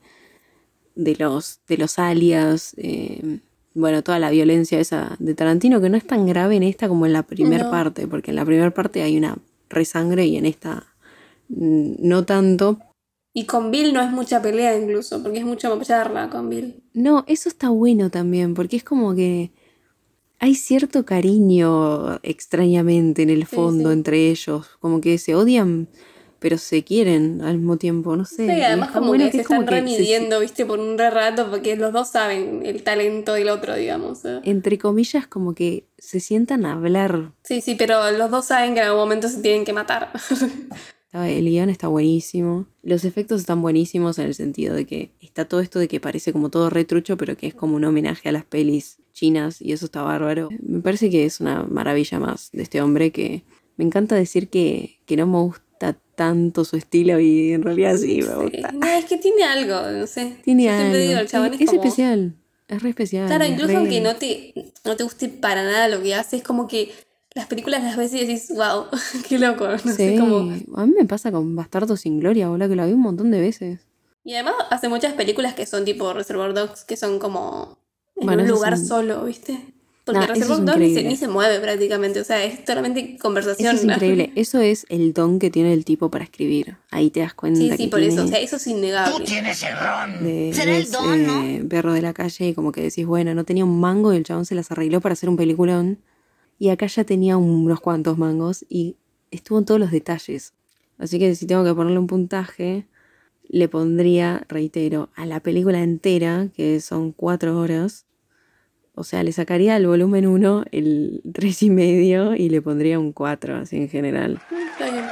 [0.95, 3.39] de los, de los alias, eh,
[3.73, 7.05] bueno, toda la violencia esa de Tarantino, que no es tan grave en esta como
[7.05, 7.71] en la primera No.
[7.71, 9.37] parte, porque en la primera parte hay una
[9.69, 10.85] resangre y en esta
[11.49, 12.79] mm, no tanto.
[13.39, 16.83] Y con Bill no es mucha pelea incluso, porque es mucho más charla con Bill.
[16.93, 19.51] No, eso está bueno también, porque es como que
[20.39, 23.93] hay cierto cariño extrañamente en el fondo sí.
[23.93, 25.87] entre ellos, como que se odian,
[26.39, 28.45] pero se quieren al mismo tiempo, no sé.
[28.47, 30.97] Sí, además como bueno que se es como están que se- remidiendo, viste, por un
[30.97, 34.25] re rato, porque los dos saben el talento del otro, digamos.
[34.25, 34.41] ¿eh?
[34.43, 37.31] entre comillas, como que se sientan a hablar.
[37.45, 40.09] Sí, sí, pero los dos saben que en algún momento se tienen que matar.
[41.11, 42.67] El guion está buenísimo.
[42.83, 46.31] Los efectos están buenísimos en el sentido de que está todo esto de que parece
[46.33, 49.85] como todo retrucho, pero que es como un homenaje a las pelis chinas y eso
[49.85, 50.49] está bárbaro.
[50.61, 53.41] Me parece que es una maravilla más de este hombre que
[53.77, 58.17] me encanta decir que, que no me gusta tanto su estilo y en realidad sí
[58.17, 58.29] me Sí.
[58.35, 58.71] gusta.
[58.73, 60.35] No, es que tiene algo, no sé.
[60.43, 60.97] Tiene Yo algo.
[60.97, 62.35] digo, el es es, como- especial.
[62.67, 63.25] Es re especial.
[63.25, 64.53] Claro, incluso re- aunque no te,
[64.85, 66.91] no te guste para nada lo que hace, es como que
[67.35, 68.85] las películas las ves y decís, wow,
[69.29, 69.67] qué loco.
[69.67, 70.37] No Sí, sé cómo.
[70.75, 73.39] a mí me pasa con Bastardo sin Gloria, boludo, que la vi un montón de
[73.39, 73.79] veces.
[74.23, 77.77] Y además hace muchas películas que son tipo Reservoir Dogs, que son como
[78.15, 79.59] en Bueno, un lugar son- solo, ¿viste?
[80.05, 81.09] Porque Nah, Reservoir es Dogs ni se, increíble.
[81.11, 83.75] ni se mueve prácticamente, o sea, es solamente conversación.
[83.75, 84.31] Eso es increíble.
[84.35, 86.77] Eso es el don que tiene el tipo para escribir.
[86.89, 89.23] Ahí te das cuenta Sí, que sí, por eso, o sea, eso es innegable.
[89.25, 90.23] Tienes el ron.
[90.23, 91.27] de, Será el don,
[91.61, 91.69] ¿no?
[91.69, 94.23] perro de la calle y como que decís, bueno, no tenía un mango y el
[94.23, 95.99] chabón se las arregló para hacer un peliculón.
[96.59, 98.97] Y acá ya tenía unos cuantos mangos y
[99.31, 100.53] estuvo en todos los detalles.
[100.97, 102.85] Así que si tengo que ponerle un puntaje,
[103.47, 108.05] le pondría, reitero, a la película entera, que son cuatro horas.
[108.93, 113.13] O sea, le sacaría al volumen 1 el tres y medio y le pondría un
[113.13, 114.41] 4, así en general.
[114.51, 115.05] Está bien.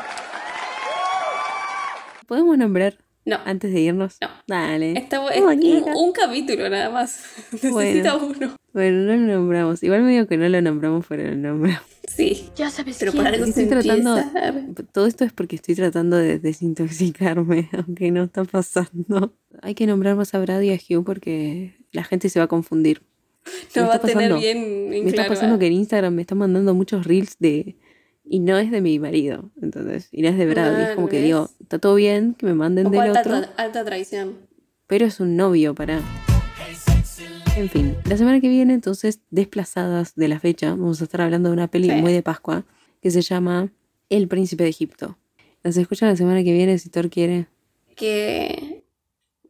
[2.28, 2.98] ¿Podemos nombrar
[3.28, 3.38] No.
[3.45, 4.18] antes de irnos?
[4.22, 4.30] No.
[4.48, 4.94] Dale.
[4.98, 7.22] Está bu- es un, un capítulo nada más.
[7.52, 8.56] Necesita uno.
[8.74, 9.84] Bueno, no lo nombramos.
[9.84, 11.82] Igual me digo que no lo nombramos, pero lo nombramos.
[12.08, 12.49] Sí.
[12.56, 14.18] Ya sabes Pero para algo se Estoy tratando.
[14.18, 14.84] empieza.
[14.94, 19.34] Todo esto es porque estoy tratando de desintoxicarme, aunque no está pasando.
[19.62, 22.48] Hay que nombrar más a Brad y a Hugh porque la gente se va a
[22.48, 23.02] confundir.
[23.76, 24.58] Me No va a tener pasando- bien
[24.94, 25.60] en Me está pasando ¿eh?
[25.60, 27.76] que en Instagram me están mandando muchos reels de.
[28.30, 30.10] Y no es de mi marido, entonces.
[30.12, 30.78] Y no es de Brad.
[30.78, 31.26] y es Ah, como que ¿ves?
[31.26, 33.36] digo, está todo bien que me manden del alta, otro.
[33.56, 34.36] alta traición.
[34.86, 36.02] pero es un novio para.
[37.56, 41.49] En fin, la semana que viene, entonces, desplazadas de la fecha, vamos a estar hablando
[41.49, 41.95] de una peli Sí.
[41.95, 42.66] muy de Pascua
[43.02, 43.72] que se llama
[44.10, 45.18] El Príncipe de Egipto.
[45.64, 47.48] Las escuchan la semana que viene si Thor quiere.
[47.95, 48.84] Que,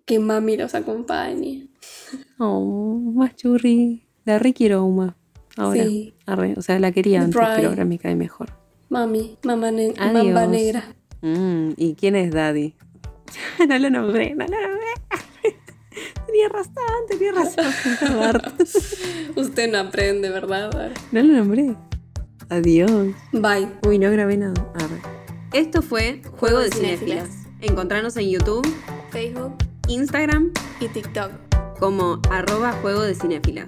[0.06, 1.68] que mami los acompañe.
[2.40, 4.04] Oh, más churri.
[4.24, 5.18] La re quiero Uma.
[5.58, 5.84] Ahora.
[5.86, 6.14] Sí.
[6.28, 6.54] Arre.
[6.56, 8.52] O sea, la quería antes, pero ahora me cae mejor.
[8.90, 10.14] Mami, mamá ne- Adiós.
[10.14, 10.84] mamba negra.
[11.22, 12.76] Mm, ¿Y quién es Daddy?
[13.68, 14.88] no lo nombré, no lo nombré.
[16.26, 16.74] tenía razón,
[17.10, 18.42] tenía razón.
[19.36, 20.92] Usted no aprende, ¿verdad?
[21.12, 21.76] no lo nombré.
[22.50, 22.92] Adiós.
[23.34, 23.68] Bye.
[23.86, 24.54] Uy, no grabé nada.
[24.76, 25.02] Arre.
[25.54, 27.28] Esto fue Juego de Cinéfilas.
[27.28, 27.48] Cinéfilas.
[27.62, 28.66] Encontrarnos en YouTube,
[29.10, 29.56] Facebook
[29.90, 31.32] Instagram y TikTok.
[31.80, 33.66] como arroba Juego de Cinéfilas.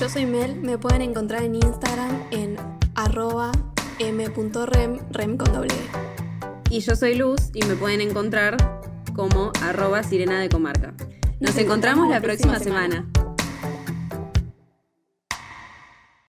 [0.00, 2.56] Yo soy Mel, me pueden encontrar en Instagram en
[2.94, 3.52] arroba
[4.00, 6.74] m.rem, rem con doble E.
[6.74, 8.56] Y yo soy Luz y me pueden encontrar
[9.14, 10.94] como arroba Sirena de Comarca.
[11.38, 13.06] Nos encontramos la próxima semana.